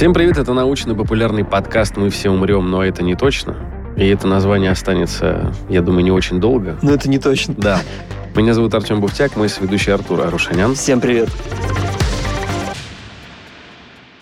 [0.00, 3.54] Всем привет, это научно-популярный подкаст «Мы все умрем, но это не точно».
[3.98, 6.78] И это название останется, я думаю, не очень долго.
[6.80, 7.52] Но это не точно.
[7.58, 7.82] Да.
[8.34, 10.74] Меня зовут Артем Буфтяк, мой соведущий Артур Арушанян.
[10.74, 11.28] Всем привет.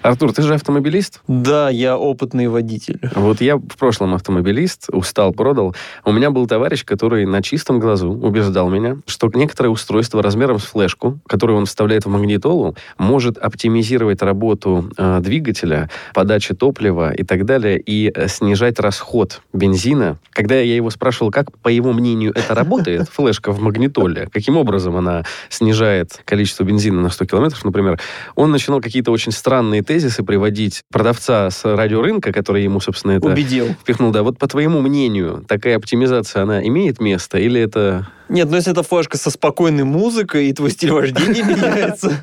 [0.08, 1.20] Артур, ты же автомобилист?
[1.28, 2.98] Да, я опытный водитель.
[3.14, 5.76] Вот я в прошлом автомобилист, устал, продал.
[6.02, 10.64] У меня был товарищ, который на чистом глазу убеждал меня, что некоторое устройство размером с
[10.64, 17.44] флешку, которое он вставляет в магнитолу, может оптимизировать работу э, двигателя, подачи топлива и так
[17.44, 20.18] далее, и э, снижать расход бензина.
[20.30, 24.96] Когда я его спрашивал, как, по его мнению, это работает, флешка в магнитоле, каким образом
[24.96, 28.00] она снижает количество бензина на 100 километров, например,
[28.36, 33.26] он начинал какие-то очень странные тезисы приводить продавца с радиорынка, который ему, собственно, это...
[33.26, 33.68] Убедил.
[33.80, 34.22] Впихнул, да.
[34.22, 38.82] Вот по твоему мнению, такая оптимизация, она имеет место или это нет, ну если это
[38.82, 42.22] флешка со спокойной музыкой, и твой стиль вождения меняется.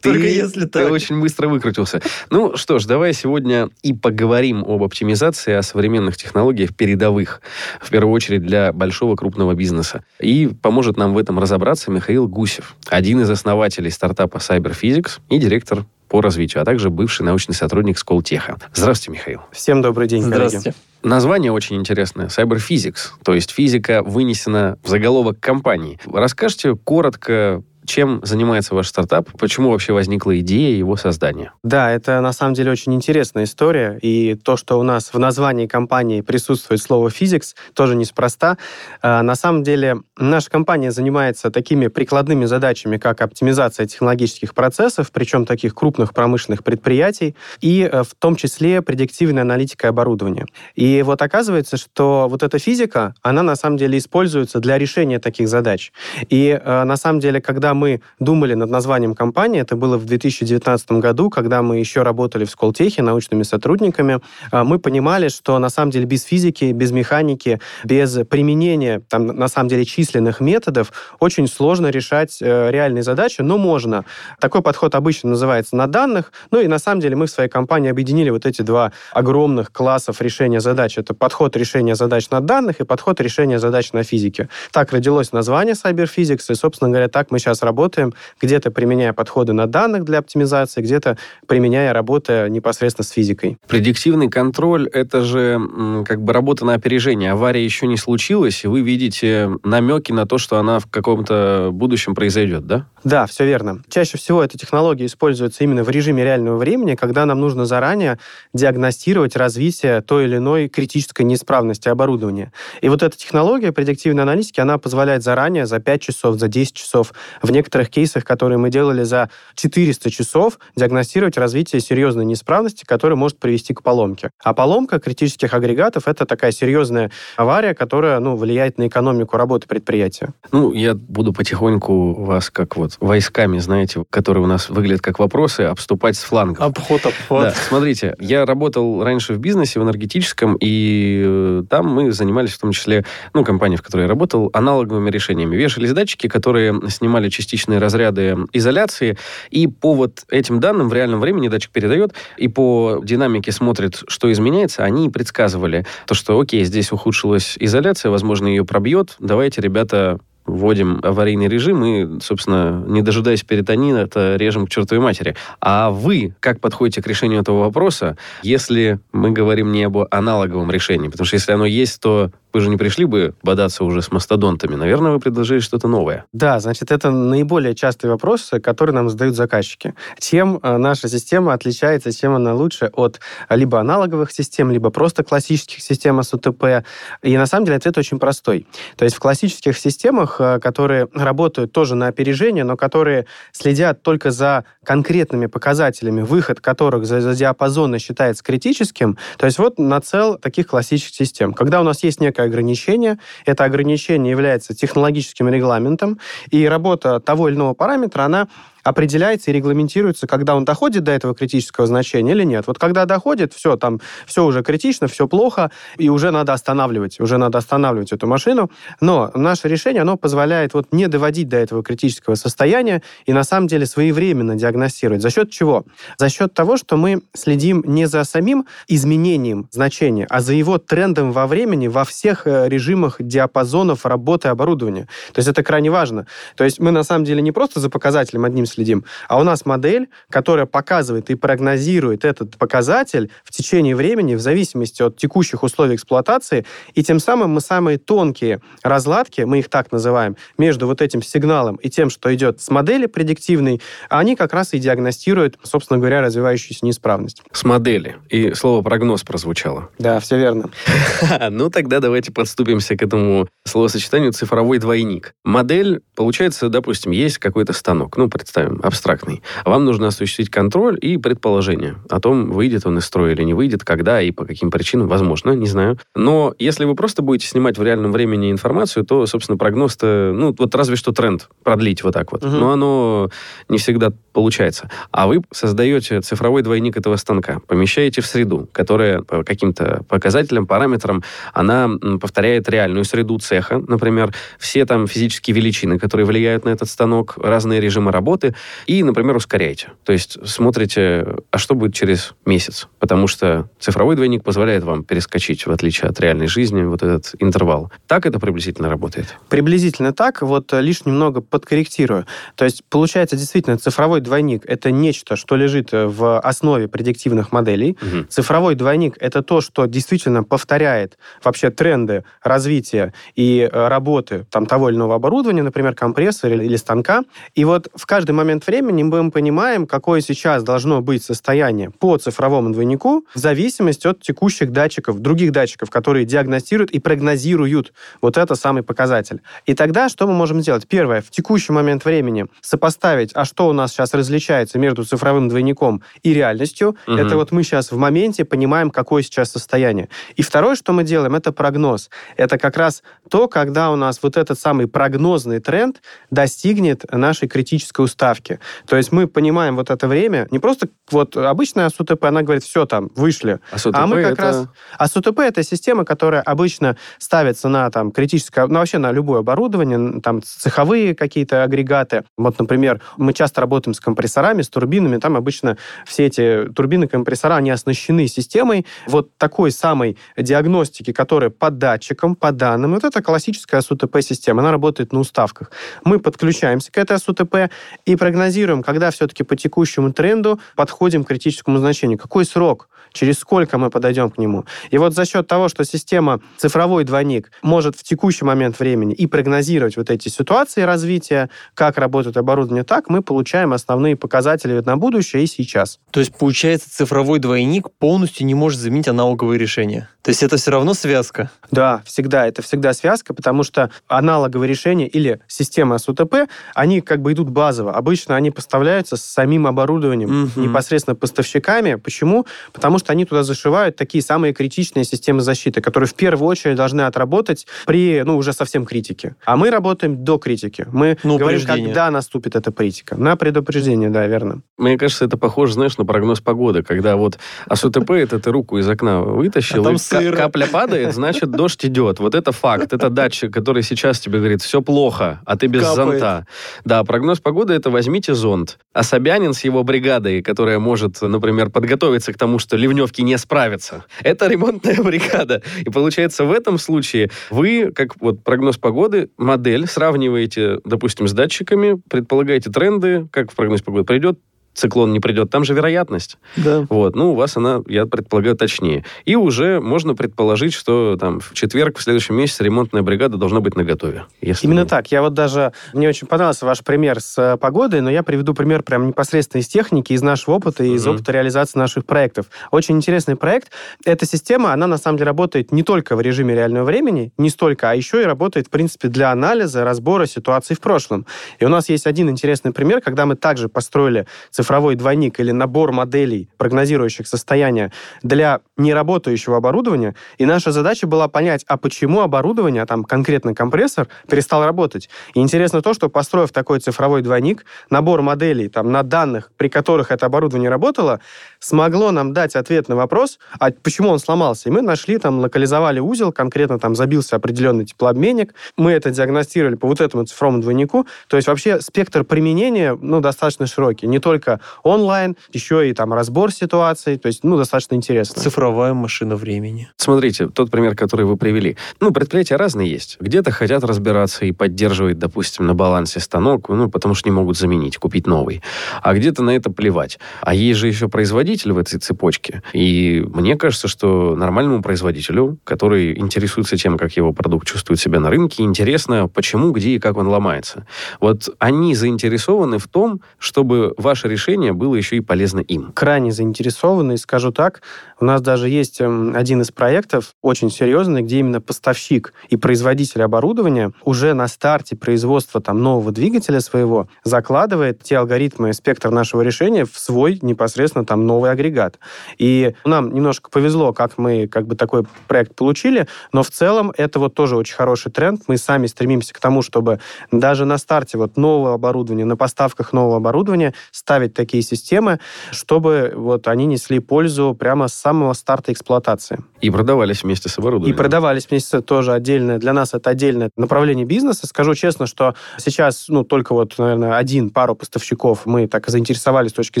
[0.00, 0.86] Только если так.
[0.86, 2.00] Ты очень быстро выкрутился.
[2.30, 7.40] Ну что ж, давай сегодня и поговорим об оптимизации, о современных технологиях передовых,
[7.80, 10.04] в первую очередь для большого крупного бизнеса.
[10.20, 15.84] И поможет нам в этом разобраться Михаил Гусев, один из основателей стартапа CyberPhysics и директор
[16.08, 18.56] по развитию, а также бывший научный сотрудник Сколтеха.
[18.72, 19.40] Здравствуйте, Михаил.
[19.52, 20.72] Всем добрый день, Здравствуйте.
[20.72, 20.76] коллеги.
[21.02, 22.26] Название очень интересное.
[22.26, 25.98] Cyberphysics, то есть физика вынесена в заголовок компании.
[26.06, 29.28] Расскажите коротко чем занимается ваш стартап?
[29.38, 31.52] Почему вообще возникла идея его создания?
[31.64, 33.98] Да, это на самом деле очень интересная история.
[34.02, 38.58] И то, что у нас в названии компании присутствует слово «физикс», тоже неспроста.
[39.02, 45.46] А, на самом деле наша компания занимается такими прикладными задачами, как оптимизация технологических процессов, причем
[45.46, 50.46] таких крупных промышленных предприятий, и э, в том числе предиктивная аналитика оборудования.
[50.74, 55.48] И вот оказывается, что вот эта физика, она на самом деле используется для решения таких
[55.48, 55.92] задач.
[56.28, 60.92] И э, на самом деле, когда мы думали над названием компании, это было в 2019
[60.92, 65.90] году, когда мы еще работали в Сколтехе научными сотрудниками, а, мы понимали, что на самом
[65.90, 71.86] деле без физики, без механики, без применения там, на самом деле численных методов очень сложно
[71.88, 74.04] решать э, реальные задачи, но можно.
[74.40, 77.90] Такой подход обычно называется на данных, ну и на самом деле мы в своей компании
[77.90, 80.98] объединили вот эти два огромных классов решения задач.
[80.98, 84.48] Это подход решения задач на данных и подход решения задач на физике.
[84.72, 89.66] Так родилось название Cyberphysics, и, собственно говоря, так мы сейчас работаем, где-то применяя подходы на
[89.66, 93.58] данных для оптимизации, где-то применяя работы непосредственно с физикой.
[93.68, 95.60] Предиктивный контроль— это же
[96.06, 97.32] как бы работа на опережение.
[97.32, 102.14] Авария еще не случилась, и вы видите намеки на то, что она в каком-то будущем
[102.14, 102.86] произойдет, да?
[103.04, 103.82] Да, все верно.
[103.88, 108.18] Чаще всего эта технология используется именно в режиме реального времени, когда нам нужно заранее
[108.54, 112.52] диагностировать развитие той или иной критической неисправности оборудования.
[112.80, 117.12] И вот эта технология предиктивной аналитики, она позволяет заранее, за 5 часов, за 10 часов,
[117.42, 123.38] в некоторых кейсах, которые мы делали за 400 часов, диагностировать развитие серьезной неисправности, которая может
[123.38, 124.30] привести к поломке.
[124.42, 130.32] А поломка критических агрегатов— это такая серьезная авария, которая ну, влияет на экономику работы предприятия.
[130.52, 135.62] Ну, я буду потихоньку вас как вот войсками, знаете, которые у нас выглядят как вопросы,
[135.62, 136.64] обступать с флангов.
[136.64, 137.42] Обход, обход.
[137.42, 142.60] Да, смотрите, я работал раньше в бизнесе, в энергетическом, и э, там мы занимались в
[142.60, 143.04] том числе,
[143.34, 145.56] ну, компания, в которой я работал, аналоговыми решениями.
[145.56, 149.16] Вешались датчики, которые снимали частичные разряды изоляции,
[149.50, 154.30] и по вот этим данным в реальном времени датчик передает, и по динамике смотрит, что
[154.32, 160.18] изменяется, они предсказывали то, что, окей, здесь ухудшилась изоляция, возможно, ее пробьет, давайте, ребята,
[160.48, 165.36] вводим аварийный режим и, собственно, не дожидаясь перитонина, это режем к чертовой матери.
[165.60, 171.08] А вы как подходите к решению этого вопроса, если мы говорим не об аналоговом решении?
[171.08, 174.74] Потому что если оно есть, то вы же не пришли бы бодаться уже с мастодонтами.
[174.74, 176.24] Наверное, вы предложили что-то новое.
[176.32, 179.94] Да, значит, это наиболее частый вопрос, который нам задают заказчики.
[180.18, 183.20] Чем э, наша система отличается, чем она лучше от
[183.50, 186.84] либо аналоговых систем, либо просто классических систем СУТП?
[187.22, 188.66] И на самом деле ответ очень простой.
[188.96, 194.30] То есть в классических системах, э, которые работают тоже на опережение, но которые следят только
[194.30, 200.68] за конкретными показателями, выход которых за, за диапазоны считается критическим, то есть вот нацел таких
[200.68, 201.52] классических систем.
[201.52, 203.18] Когда у нас есть некая некое ограничение.
[203.44, 206.18] Это ограничение является технологическим регламентом,
[206.50, 208.48] и работа того или иного параметра, она
[208.88, 212.66] определяется и регламентируется, когда он доходит до этого критического значения или нет.
[212.66, 217.38] Вот когда доходит, все, там, все уже критично, все плохо, и уже надо останавливать, уже
[217.38, 218.70] надо останавливать эту машину.
[219.00, 223.68] Но наше решение, оно позволяет вот не доводить до этого критического состояния и на самом
[223.68, 225.22] деле своевременно диагностировать.
[225.22, 225.84] За счет чего?
[226.16, 231.32] За счет того, что мы следим не за самим изменением значения, а за его трендом
[231.32, 235.08] во времени во всех э, режимах диапазонов работы оборудования.
[235.32, 236.26] То есть это крайне важно.
[236.56, 239.42] То есть мы на самом деле не просто за показателем одним следим, следим, а у
[239.42, 245.64] нас модель, которая показывает и прогнозирует этот показатель в течение времени в зависимости от текущих
[245.64, 246.64] условий эксплуатации,
[246.94, 251.76] и тем самым мы самые тонкие разладки, мы их так называем, между вот этим сигналом
[251.76, 256.84] и тем, что идет с модели предиктивной, они как раз и диагностируют, собственно говоря, развивающуюся
[256.84, 257.42] неисправность.
[257.52, 258.16] С модели.
[258.28, 259.88] И слово прогноз прозвучало.
[259.98, 260.70] Да, все верно.
[261.50, 265.32] Ну, тогда давайте подступимся к этому словосочетанию цифровой двойник.
[265.44, 269.42] Модель, получается, допустим, есть какой-то станок, ну, представим, абстрактный.
[269.64, 273.84] Вам нужно осуществить контроль и предположение о том, выйдет он из строя или не выйдет,
[273.84, 275.98] когда и по каким причинам, возможно, не знаю.
[276.14, 280.74] Но если вы просто будете снимать в реальном времени информацию, то, собственно, прогноз-то, ну, вот
[280.74, 282.44] разве что тренд продлить вот так вот.
[282.44, 282.56] Угу.
[282.56, 283.30] Но оно
[283.68, 284.90] не всегда получается.
[285.10, 291.22] А вы создаете цифровой двойник этого станка, помещаете в среду, которая по каким-то показателям, параметрам,
[291.52, 291.90] она
[292.20, 297.80] повторяет реальную среду цеха, например, все там физические величины, которые влияют на этот станок, разные
[297.80, 298.47] режимы работы,
[298.86, 299.88] и, например, ускоряете.
[300.04, 302.88] То есть смотрите, а что будет через месяц?
[302.98, 307.90] Потому что цифровой двойник позволяет вам перескочить, в отличие от реальной жизни, вот этот интервал.
[308.06, 309.36] Так это приблизительно работает?
[309.48, 310.42] Приблизительно так.
[310.42, 312.26] Вот э, лишь немного подкорректирую.
[312.54, 317.96] То есть, получается, действительно, цифровой двойник— это нечто, что лежит э, в основе предиктивных моделей.
[318.00, 318.26] Угу.
[318.28, 324.90] Цифровой двойник— это то, что действительно повторяет вообще тренды развития и э, работы там, того
[324.90, 327.24] или иного оборудования, например, компрессора или, станка.
[327.54, 332.70] И вот в каждый момент времени мы понимаем, какое сейчас должно быть состояние по цифровому
[332.70, 337.92] двойнику в зависимости от текущих датчиков, других датчиков, которые диагностируют и прогнозируют
[338.22, 339.40] вот это самый показатель.
[339.66, 340.86] И тогда что мы можем сделать?
[340.86, 346.02] Первое, в текущий момент времени сопоставить, а что у нас сейчас различается между цифровым двойником
[346.22, 346.96] и реальностью.
[347.06, 347.16] Угу.
[347.16, 350.08] Это вот мы сейчас в моменте понимаем, какое сейчас состояние.
[350.36, 352.08] И второе, что мы делаем, это прогноз.
[352.36, 356.00] Это как раз то, когда у нас вот этот самый прогнозный тренд
[356.30, 358.60] достигнет нашей критической уставки.
[358.86, 362.86] То есть мы понимаем вот это время, не просто вот обычная СУТП, она говорит, все
[362.86, 363.60] там, вышли.
[363.72, 364.42] А, а мы как это...
[364.42, 364.66] раз...
[364.98, 370.20] А СУТП это система, которая обычно ставится на там критическое, ну вообще на любое оборудование,
[370.20, 372.24] там цеховые какие-то агрегаты.
[372.36, 375.76] Вот, например, мы часто работаем с компрессорами, с турбинами, там обычно
[376.06, 382.52] все эти турбины, компрессора, они оснащены системой вот такой самой диагностики, которая по датчикам, по
[382.52, 382.94] данным.
[382.94, 385.70] Вот это классическая СУТП-система, она работает на уставках.
[386.04, 387.70] Мы подключаемся к этой СУТП
[388.04, 392.18] и прогнозируем, когда все-таки по текущему тренду подходим к критическому значению.
[392.18, 392.88] Какой срок?
[393.18, 394.64] Через сколько мы подойдем к нему.
[394.90, 399.26] И вот за счет того, что система цифровой двойник может в текущий момент времени и
[399.26, 405.42] прогнозировать вот эти ситуации развития, как работает оборудование, так мы получаем основные показатели на будущее
[405.42, 405.98] и сейчас.
[406.10, 410.08] То есть, получается, цифровой двойник полностью не может заменить аналоговые решения?
[410.22, 411.50] То есть это все равно связка?
[411.70, 412.46] Да, всегда.
[412.46, 417.94] Это всегда связка, потому что аналоговые решения или система СУТП, они как бы идут базово.
[417.94, 420.60] Обычно они поставляются с самим оборудованием, угу.
[420.60, 421.94] непосредственно поставщиками.
[421.94, 422.46] Почему?
[422.72, 426.76] Потому потому что они туда зашивают такие самые критичные системы защиты, которые в первую очередь
[426.76, 429.34] должны отработать при, ну, уже совсем критике.
[429.46, 430.86] А мы работаем до критики.
[430.92, 433.16] Мы ну, говорим, когда наступит эта критика.
[433.16, 434.60] На предупреждение, да, верно.
[434.76, 438.86] Мне кажется, это похоже, знаешь, на прогноз погоды, когда вот АСУТП, это ты руку из
[438.86, 442.20] окна вытащил, а и капля падает, значит, дождь идет.
[442.20, 442.92] Вот это факт.
[442.92, 446.20] Это датчик, который сейчас тебе говорит, все плохо, а ты без Капает.
[446.20, 446.46] зонта.
[446.84, 448.78] Да, прогноз погоды это возьмите зонт.
[448.92, 454.04] А Собянин с его бригадой, которая может, например, подготовиться к тому, что ливневки не справятся.
[454.22, 455.62] Это ремонтная бригада.
[455.84, 462.00] И получается, в этом случае вы, как вот прогноз погоды, модель сравниваете, допустим, с датчиками,
[462.08, 464.38] предполагаете тренды, как в прогноз погоды придет
[464.78, 466.38] циклон не придет, там же вероятность.
[466.56, 466.86] Да.
[466.88, 469.04] Вот, ну, у вас она, я предполагаю, точнее.
[469.24, 473.76] И уже можно предположить, что там в четверг, в следующем месяце ремонтная бригада должна быть
[473.76, 474.24] наготове.
[474.40, 474.88] Если Именно вы...
[474.88, 475.10] так.
[475.10, 475.72] Я вот даже...
[475.92, 479.68] Мне очень понравился ваш пример с э, погодой, но я приведу пример прям непосредственно из
[479.68, 481.14] техники, из нашего опыта и из mm-hmm.
[481.14, 482.46] опыта реализации наших проектов.
[482.70, 483.70] Очень интересный проект.
[484.04, 487.90] Эта система, она на самом деле работает не только в режиме реального времени, не столько,
[487.90, 491.26] а еще и работает, в принципе, для анализа, разбора ситуаций в прошлом.
[491.58, 495.50] И у нас есть один интересный пример, когда мы также построили цифровой цифровой двойник или
[495.50, 497.90] набор моделей, прогнозирующих состояние
[498.22, 504.08] для неработающего оборудования, и наша задача была понять, а почему оборудование, а там конкретно компрессор,
[504.28, 505.08] перестал работать.
[505.32, 510.10] И интересно то, что построив такой цифровой двойник, набор моделей там, на данных, при которых
[510.10, 511.20] это оборудование работало,
[511.60, 514.68] смогло нам дать ответ на вопрос, а почему он сломался.
[514.68, 519.88] И мы нашли, там, локализовали узел, конкретно там забился определенный теплообменник, мы это диагностировали по
[519.88, 521.06] вот этому цифровому двойнику.
[521.28, 524.06] То есть вообще спектр применения ну, достаточно широкий.
[524.06, 528.42] Не только только онлайн, еще и там разбор ситуаций, то есть, ну, достаточно интересно.
[528.42, 529.90] Цифровая машина времени.
[529.96, 531.76] Смотрите, тот пример, который вы привели.
[532.00, 533.16] Ну, предприятия разные есть.
[533.20, 537.98] Где-то хотят разбираться и поддерживать, допустим, на балансе станок, ну, потому что не могут заменить,
[537.98, 538.62] купить новый.
[539.02, 540.18] А где-то на это плевать.
[540.40, 542.62] А есть же еще производитель в этой цепочке.
[542.72, 548.30] И мне кажется, что нормальному производителю, который интересуется тем, как его продукт чувствует себя на
[548.30, 550.86] рынке, интересно, почему, где и как он ломается.
[551.20, 554.37] Вот они заинтересованы в том, чтобы ваше решение
[554.72, 555.92] было еще и полезно им.
[555.92, 557.82] Крайне заинтересованы, и скажу так,
[558.20, 563.22] у нас даже есть эм, один из проектов, очень серьезный, где именно поставщик и производитель
[563.22, 569.84] оборудования уже на старте производства там, нового двигателя своего закладывает те алгоритмы, спектр нашего решения
[569.84, 571.98] в свой непосредственно там новый агрегат.
[572.38, 577.18] И нам немножко повезло, как мы как бы такой проект получили, но в целом это
[577.18, 578.42] вот тоже очень хороший тренд.
[578.48, 580.00] Мы сами стремимся к тому, чтобы
[580.32, 585.20] даже на старте вот нового оборудования, на поставках нового оборудования ставить такие системы,
[585.50, 589.40] чтобы вот они несли пользу прямо с самого старта эксплуатации.
[589.60, 590.94] И продавались вместе с оборудованием.
[590.94, 592.58] И продавались вместе тоже отдельное.
[592.58, 594.46] Для нас это отдельное направление бизнеса.
[594.46, 599.54] Скажу честно, что сейчас, ну, только вот, наверное, один, пару поставщиков мы так заинтересовались с
[599.54, 599.80] точки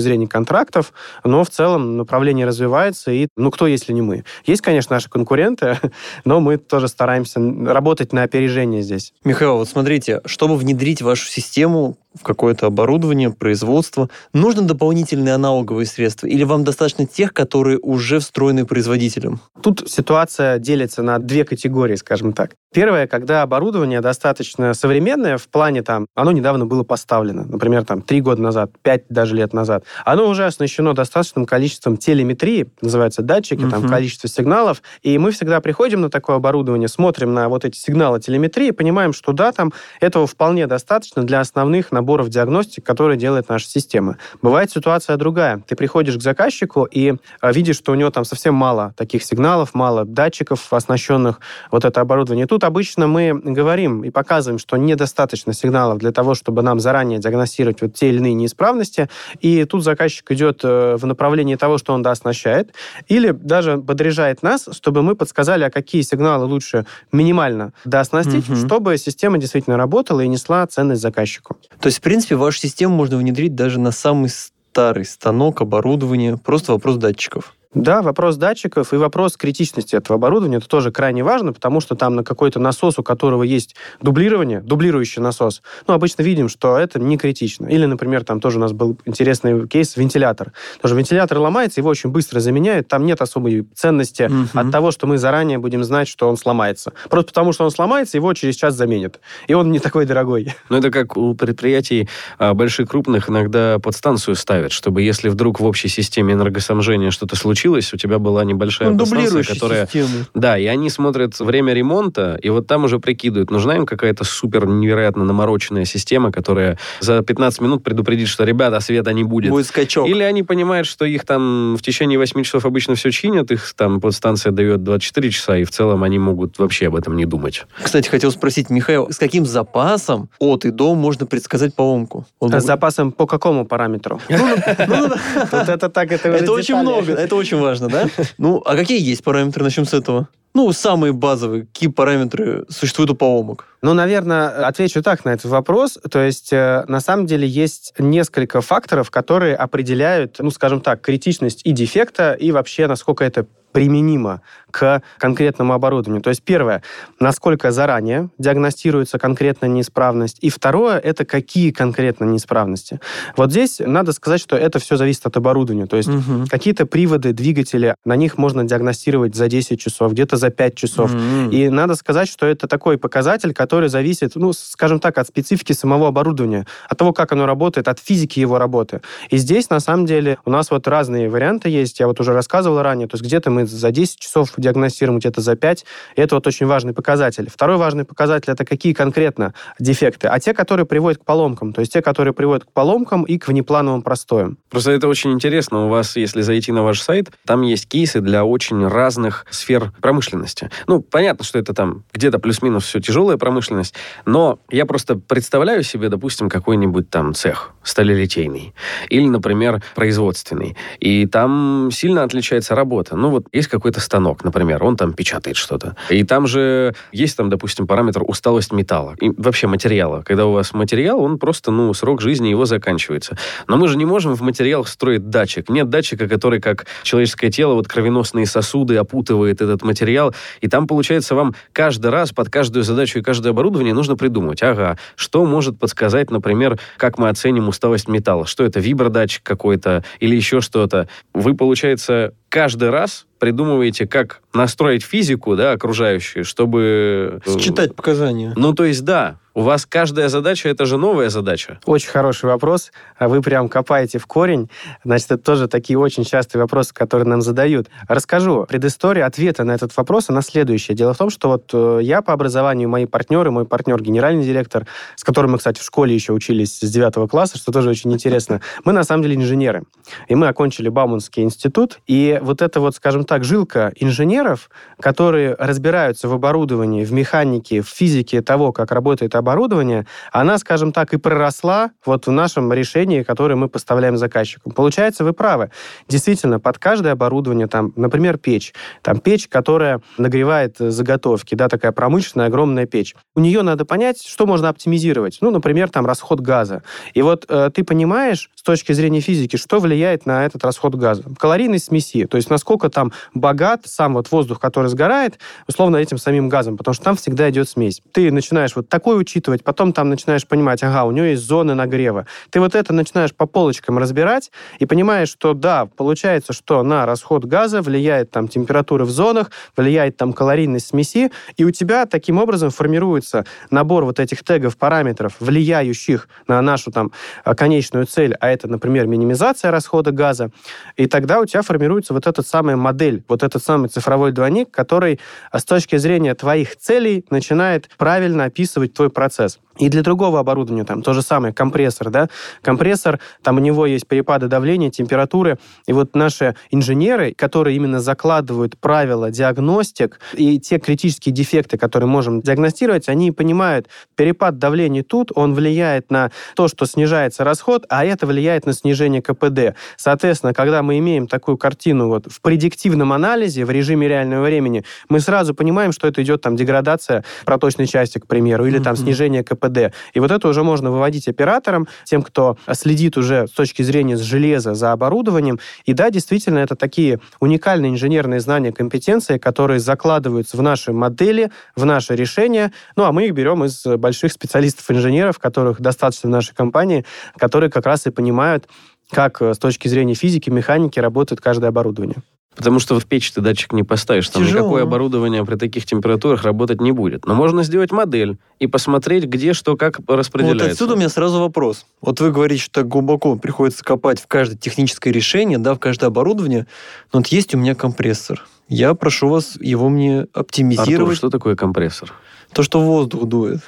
[0.00, 0.92] зрения контрактов,
[1.24, 4.24] но в целом направление развивается, и, ну, кто, если не мы?
[4.46, 5.78] Есть, конечно, наши конкуренты,
[6.24, 9.12] но мы тоже стараемся работать на опережение здесь.
[9.24, 16.26] Михаил, вот смотрите, чтобы внедрить вашу систему, в какое-то оборудование, производство, нужны дополнительные аналоговые средства
[16.26, 19.40] или вам достаточно тех, которые уже встроены производителем?
[19.62, 22.52] Тут ситуация делится на две категории, скажем так.
[22.72, 28.20] Первое, когда оборудование достаточно современное, в плане там, оно недавно было поставлено, например, там, три
[28.20, 29.84] года назад, пять даже лет назад.
[30.04, 33.70] Оно уже оснащено достаточным количеством телеметрии, называется датчики, uh-huh.
[33.70, 38.20] там, количество сигналов, и мы всегда приходим на такое оборудование, смотрим на вот эти сигналы
[38.20, 43.66] телеметрии, понимаем, что да, там этого вполне достаточно для основных наборов диагностик, которые делает наша
[43.66, 44.18] система.
[44.42, 45.62] Бывает ситуация другая.
[45.66, 49.74] Ты приходишь к заказчику и а, видишь, что у него там совсем мало таких сигналов,
[49.74, 52.46] мало датчиков, оснащенных вот это оборудование.
[52.46, 57.80] Тут обычно мы говорим и показываем, что недостаточно сигналов для того, чтобы нам заранее диагностировать
[57.82, 59.08] вот те или иные неисправности,
[59.40, 62.72] и тут заказчик идет э, в направлении того, что он дооснащает,
[63.08, 68.56] или даже подряжает нас, чтобы мы подсказали, а какие сигналы лучше минимально дооснастить, угу.
[68.56, 71.56] чтобы система действительно работала и несла ценность заказчику.
[71.80, 76.72] То есть, в принципе, вашу систему можно внедрить даже на самый старый станок, оборудование, просто
[76.72, 77.54] вопрос датчиков.
[77.74, 82.14] Да, вопрос датчиков и вопрос критичности этого оборудования, это тоже крайне важно, потому что там
[82.14, 87.18] на какой-то насос, у которого есть дублирование, дублирующий насос, ну, обычно видим, что это не
[87.18, 87.66] критично.
[87.66, 90.52] Или, например, там тоже у нас был интересный кейс, вентилятор.
[90.80, 94.48] Тоже вентилятор ломается, его очень быстро заменяют, там нет особой ценности угу.
[94.54, 96.94] от того, что мы заранее будем знать, что он сломается.
[97.10, 99.20] Просто потому, что он сломается, его через час заменят.
[99.46, 100.54] И он не такой дорогой.
[100.70, 102.08] Ну, это как у предприятий
[102.38, 107.57] а, больших, крупных иногда подстанцию ставят, чтобы если вдруг в общей системе энергоснабжения что-то случилось,
[107.58, 109.86] случилось, у тебя была небольшая ну, подстанция, которая...
[109.86, 110.26] Системы.
[110.34, 114.66] Да, и они смотрят время ремонта, и вот там уже прикидывают, нужна им какая-то супер
[114.66, 119.50] невероятно намороченная система, которая за 15 минут предупредит, что, ребята, света не будет.
[119.50, 120.08] Будет скачок.
[120.08, 124.00] Или они понимают, что их там в течение 8 часов обычно все чинят, их там
[124.00, 127.66] подстанция дает 24 часа, и в целом они могут вообще об этом не думать.
[127.82, 132.24] Кстати, хотел спросить, Михаил, с каким запасом от и до можно предсказать поломку?
[132.40, 134.20] С запасом по какому параметру?
[134.28, 134.48] Ну,
[134.86, 135.08] ну,
[135.50, 138.08] вот это так, это Это очень много, это очень очень важно, да?
[138.38, 139.64] Ну, а какие есть параметры?
[139.64, 140.28] Начнем с этого.
[140.58, 143.68] Ну, самые базовые, какие параметры существуют у поломок?
[143.80, 146.00] Ну, наверное, отвечу так на этот вопрос.
[146.10, 151.60] То есть, э, на самом деле, есть несколько факторов, которые определяют, ну, скажем так, критичность
[151.62, 156.22] и дефекта, и вообще, насколько это применимо к конкретному оборудованию.
[156.22, 156.82] То есть первое,
[157.20, 163.00] насколько заранее диагностируется конкретная неисправность, и второе, это какие конкретно неисправности.
[163.36, 165.86] Вот здесь надо сказать, что это все зависит от оборудования.
[165.86, 166.46] То есть угу.
[166.50, 171.12] какие-то приводы, двигатели, на них можно диагностировать за 10 часов, где-то за 5 часов.
[171.12, 171.50] Угу.
[171.50, 176.08] И надо сказать, что это такой показатель, который зависит, ну, скажем так, от специфики самого
[176.08, 179.00] оборудования, от того, как оно работает, от физики его работы.
[179.30, 182.00] И здесь, на самом деле, у нас вот разные варианты есть.
[182.00, 183.08] Я вот уже рассказывал ранее.
[183.08, 185.84] То есть где-то мы за 10 часов диагностируем, где-то за 5.
[186.16, 187.48] И это вот очень важный показатель.
[187.50, 191.72] Второй важный показатель– это какие конкретно дефекты, а те, которые приводят к поломкам.
[191.72, 194.58] То есть те, которые приводят к поломкам и к внеплановым простоям.
[194.70, 195.86] Просто это очень интересно.
[195.86, 200.27] У вас, если зайти на ваш сайт, там есть кейсы для очень разных сфер промышленности
[200.28, 200.70] промышленности.
[200.86, 203.94] Ну, понятно, что это там где-то плюс-минус все тяжелая промышленность,
[204.26, 208.74] но я просто представляю себе, допустим, какой-нибудь там цех сталелитейный
[209.08, 213.16] или, например, производственный, и там сильно отличается работа.
[213.16, 217.48] Ну, вот есть какой-то станок, например, он там печатает что-то, и там же есть там,
[217.48, 220.22] допустим, параметр усталость металла и вообще материала.
[220.22, 223.36] Когда у вас материал, он просто, ну, срок жизни его заканчивается.
[223.66, 225.68] Но мы же не можем в материалах строить датчик.
[225.70, 230.17] Нет датчика, который, как человеческое тело, вот кровеносные сосуды опутывает этот материал,
[230.60, 234.98] и там, получается, вам каждый раз под каждую задачу и каждое оборудование нужно придумать, ага,
[235.16, 240.60] что может подсказать, например, как мы оценим усталость металла, что это вибродатчик какой-то или еще
[240.60, 241.08] что-то.
[241.34, 247.40] Вы, получается, каждый раз придумываете, как настроить физику, да, окружающую, чтобы...
[247.46, 248.52] Э, Считать показания.
[248.56, 251.80] Ну, то есть, да, у вас каждая задача– это же новая задача.
[251.84, 252.92] Очень хороший вопрос.
[253.18, 254.70] А Вы прям копаете в корень.
[255.02, 257.88] Значит, это тоже такие очень частые вопросы, которые нам задают.
[258.06, 258.66] Расскажу.
[258.68, 260.94] Предыстория ответа на этот вопрос, она следующая.
[260.94, 264.86] Дело в том, что вот э, я по образованию, мои партнеры, мой партнер, генеральный директор,
[265.16, 268.60] с которым мы, кстати, в школе еще учились с 9 класса, что тоже очень интересно,
[268.84, 269.82] мы на самом деле инженеры.
[270.28, 271.98] И мы окончили Бауманский институт.
[272.06, 277.88] И вот это вот, скажем так, жилка инженеров, которые разбираются в оборудовании, в механике, в
[277.88, 283.22] физике того, как работает оборудование, оборудования, она, скажем так, и проросла вот в нашем решении,
[283.22, 284.72] которое мы поставляем заказчикам.
[284.72, 285.70] Получается, вы правы.
[286.06, 292.46] Действительно, под каждое оборудование, там, например, печь, там печь, которая нагревает заготовки, да, такая промышленная
[292.46, 293.14] огромная печь.
[293.34, 295.38] У нее надо понять, что можно оптимизировать.
[295.40, 296.82] Ну, например, там расход газа.
[297.14, 301.24] И вот э, ты понимаешь с точки зрения физики, что влияет на этот расход газа.
[301.38, 306.48] Калорийность смеси, то есть насколько там богат сам вот воздух, который сгорает, условно этим самим
[306.48, 308.02] газом, потому что там всегда идет смесь.
[308.12, 311.74] Ты начинаешь вот такой учить учитывать, потом там начинаешь понимать, ага, у нее есть зоны
[311.74, 312.26] нагрева.
[312.50, 317.44] Ты вот это начинаешь по полочкам разбирать и понимаешь, что да, получается, что на расход
[317.44, 322.70] газа влияет там температура в зонах, влияет там калорийность смеси, и у тебя таким образом
[322.70, 327.12] формируется набор вот этих тегов, параметров, влияющих на нашу там
[327.44, 330.50] конечную цель, а это, например, минимизация расхода газа,
[330.96, 335.20] и тогда у тебя формируется вот эта самая модель, вот этот самый цифровой двойник, который
[335.52, 339.58] с точки зрения твоих целей начинает правильно описывать твой процесс процесс.
[339.78, 342.28] И для другого оборудования там то же самое, компрессор, да,
[342.62, 348.78] компрессор, там у него есть перепады давления, температуры, и вот наши инженеры, которые именно закладывают
[348.78, 355.54] правила диагностик и те критические дефекты, которые можем диагностировать, они понимают, перепад давления тут, он
[355.54, 359.76] влияет на то, что снижается расход, а это влияет на снижение КПД.
[359.96, 365.20] Соответственно, когда мы имеем такую картину вот в предиктивном анализе, в режиме реального времени, мы
[365.20, 369.07] сразу понимаем, что это идет там деградация проточной части, к примеру, или там снижение
[369.42, 369.94] КПД КПД.
[370.14, 374.74] И вот это уже можно выводить операторам, тем, кто следит уже с точки зрения железа
[374.74, 375.58] за оборудованием.
[375.84, 381.84] И да, действительно, это такие уникальные инженерные знания, компетенции, которые закладываются в наши модели, в
[381.84, 382.72] наши решения.
[382.96, 387.04] Ну, а мы их берем из больших специалистов-инженеров, которых достаточно в нашей компании,
[387.36, 388.68] которые как раз и понимают,
[389.10, 392.16] как с точки зрения физики, механики работает каждое оборудование.
[392.58, 394.28] Потому что в печь ты датчик не поставишь.
[394.28, 394.62] Там Тяжело.
[394.62, 397.24] никакое оборудование при таких температурах работать не будет.
[397.24, 400.64] Но можно сделать модель и посмотреть, где что как распределяется.
[400.64, 401.86] Вот отсюда у меня сразу вопрос.
[402.00, 406.06] Вот вы говорите, что так глубоко приходится копать в каждое техническое решение, да, в каждое
[406.06, 406.66] оборудование.
[407.12, 408.44] Но вот есть у меня компрессор.
[408.68, 411.00] Я прошу вас его мне оптимизировать.
[411.00, 412.12] Артур, что такое компрессор?
[412.52, 413.60] То, что воздух дует.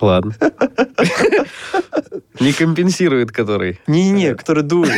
[0.00, 0.34] Ладно.
[2.40, 3.80] Не компенсирует который.
[3.86, 4.92] Не-не, который дует.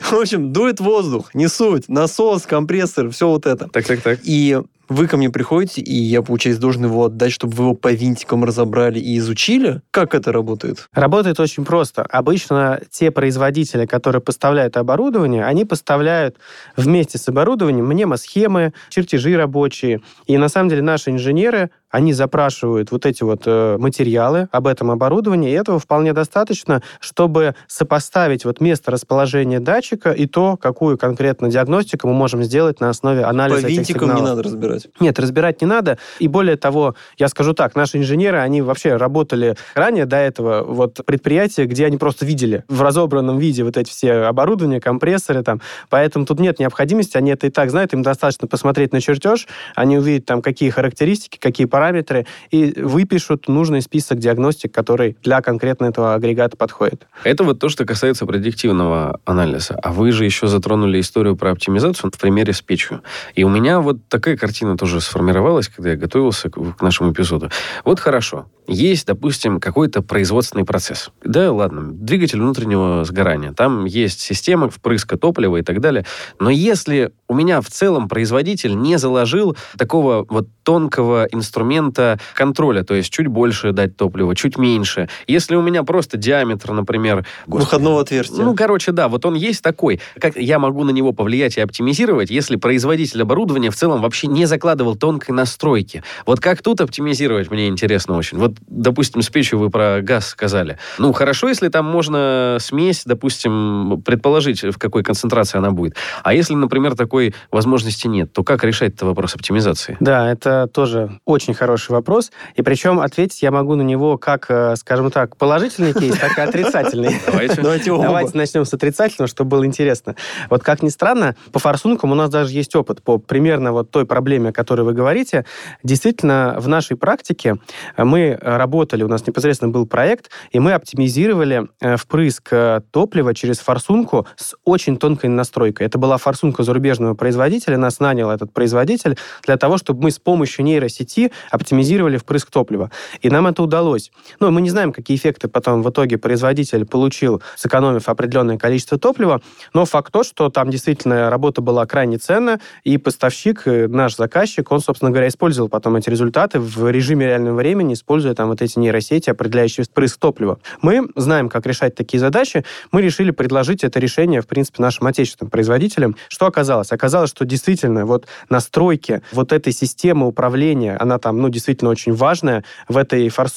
[0.00, 1.88] В общем, дует воздух, не суть.
[1.88, 3.68] Насос, компрессор, все вот это.
[3.68, 4.20] Так-так-так.
[4.22, 4.58] И
[4.92, 8.44] вы ко мне приходите, и я, получается, должен его отдать, чтобы вы его по винтикам
[8.44, 9.80] разобрали и изучили?
[9.90, 10.88] Как это работает?
[10.92, 12.02] Работает очень просто.
[12.02, 16.36] Обычно те производители, которые поставляют оборудование, они поставляют
[16.76, 20.02] вместе с оборудованием мнемосхемы, чертежи рабочие.
[20.26, 24.90] И на самом деле наши инженеры они запрашивают вот эти вот э, материалы об этом
[24.90, 31.48] оборудовании, и этого вполне достаточно, чтобы сопоставить вот место расположения датчика и то, какую конкретно
[31.48, 34.22] диагностику мы можем сделать на основе анализа По этих винтикам сигналов.
[34.22, 34.88] не надо разбирать?
[34.98, 35.98] Нет, разбирать не надо.
[36.18, 41.00] И более того, я скажу так, наши инженеры, они вообще работали ранее до этого вот
[41.06, 45.60] предприятия, где они просто видели в разобранном виде вот эти все оборудования, компрессоры там.
[45.90, 49.98] Поэтому тут нет необходимости, они это и так знают, им достаточно посмотреть на чертеж, они
[49.98, 56.14] увидят там, какие характеристики, какие параметры, и выпишут нужный список диагностик, который для конкретно этого
[56.14, 57.06] агрегата подходит.
[57.24, 59.74] Это вот то, что касается предиктивного анализа.
[59.82, 63.02] А вы же еще затронули историю про оптимизацию в примере с печью.
[63.34, 67.50] И у меня вот такая картина тоже сформировалась, когда я готовился к, к нашему эпизоду.
[67.84, 68.46] Вот хорошо.
[68.66, 71.10] Есть, допустим, какой-то производственный процесс.
[71.24, 73.52] Да, ладно, двигатель внутреннего сгорания.
[73.52, 76.06] Там есть система впрыска топлива и так далее.
[76.38, 82.94] Но если у меня в целом производитель не заложил такого вот тонкого инструмента контроля, то
[82.94, 85.08] есть чуть больше дать топлива, чуть меньше.
[85.26, 87.26] Если у меня просто диаметр, например...
[87.46, 88.44] Господи, Выходного отверстия.
[88.44, 90.00] Ну, короче, да, вот он есть такой.
[90.20, 94.46] Как я могу на него повлиять и оптимизировать, если производитель оборудования в целом вообще не
[94.46, 96.02] закладывал тонкой настройки?
[96.26, 98.38] Вот как тут оптимизировать, мне интересно очень.
[98.38, 100.78] Вот, допустим, с печью вы про газ сказали.
[100.98, 105.96] Ну, хорошо, если там можно смесь, допустим, предположить, в какой концентрации она будет.
[106.22, 109.96] А если, например, такой возможности нет, то как решать этот вопрос оптимизации?
[110.00, 112.30] Да, это тоже очень хороший вопрос.
[112.54, 116.40] И причем ответить я могу на него как, э, скажем так, положительный кейс, так и
[116.40, 117.16] отрицательный.
[117.26, 117.62] Давайте.
[118.02, 120.16] Давайте начнем с отрицательного, чтобы было интересно.
[120.50, 124.06] Вот как ни странно, по форсункам у нас даже есть опыт по примерно вот той
[124.06, 125.44] проблеме, о которой вы говорите.
[125.82, 127.56] Действительно, в нашей практике
[127.96, 133.58] мы работали, у нас непосредственно был проект, и мы оптимизировали э, впрыск э, топлива через
[133.58, 135.86] форсунку с очень тонкой настройкой.
[135.86, 140.64] Это была форсунка зарубежного производителя, нас нанял этот производитель для того, чтобы мы с помощью
[140.64, 142.90] нейросети оптимизировали впрыск топлива.
[143.20, 144.10] И нам это удалось.
[144.40, 149.40] Ну, мы не знаем, какие эффекты потом в итоге производитель получил, сэкономив определенное количество топлива,
[149.74, 154.70] но факт то, что там действительно работа была крайне ценна, и поставщик, э, наш заказчик,
[154.70, 158.78] он, собственно говоря, использовал потом эти результаты в режиме реального времени, используя там вот эти
[158.78, 160.58] нейросети, определяющие впрыск топлива.
[160.80, 162.64] Мы знаем, как решать такие задачи.
[162.90, 166.16] Мы решили предложить это решение, в принципе, нашим отечественным производителям.
[166.28, 166.92] Что оказалось?
[166.92, 172.64] Оказалось, что действительно вот настройки вот этой системы управления, она там, ну, действительно очень важная
[172.88, 173.51] в этой форсунке,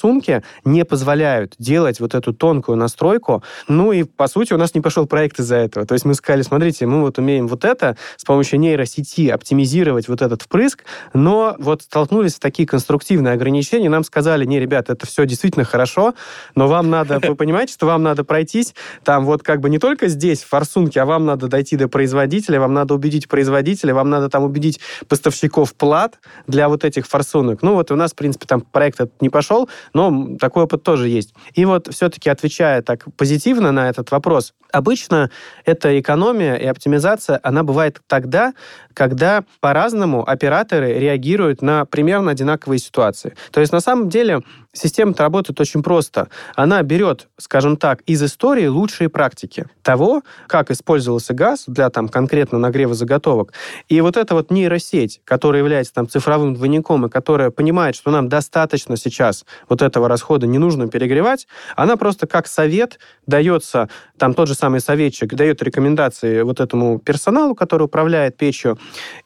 [0.64, 3.44] не позволяют делать вот эту тонкую настройку.
[3.68, 5.86] Ну и, по сути, у нас не пошел проект из-за этого.
[5.86, 10.22] То есть мы сказали, смотрите, мы вот умеем вот это с помощью нейросети оптимизировать вот
[10.22, 15.26] этот впрыск, но вот столкнулись с такие конструктивные ограничения, нам сказали, не, ребят, это все
[15.26, 16.14] действительно хорошо,
[16.56, 20.08] но вам надо, вы понимаете, что вам надо пройтись там вот как бы не только
[20.08, 24.30] здесь, в форсунке, а вам надо дойти до производителя, вам надо убедить производителя, вам надо
[24.30, 27.62] там убедить поставщиков плат для вот этих форсунок.
[27.62, 31.08] Ну вот у нас, в принципе, там проект этот не пошел, но такой опыт тоже
[31.08, 31.34] есть.
[31.54, 35.30] И вот все-таки отвечая так позитивно на этот вопрос, обычно
[35.64, 38.54] эта экономия и оптимизация, она бывает тогда,
[38.94, 43.36] когда по-разному операторы реагируют на примерно одинаковые ситуации.
[43.52, 44.42] То есть на самом деле
[44.76, 46.28] система работает очень просто.
[46.56, 52.60] Она берет, скажем так, из истории лучшие практики того, как использовался газ для там конкретно
[52.60, 53.54] нагрева заготовок.
[53.90, 58.30] И вот эта вот нейросеть, которая является там цифровым двойником и которая понимает, что нам
[58.30, 64.48] достаточно сейчас вот этого расхода не нужно перегревать, она просто как совет дается, там тот
[64.48, 68.78] же самый советчик дает рекомендации вот этому персоналу, который управляет печью,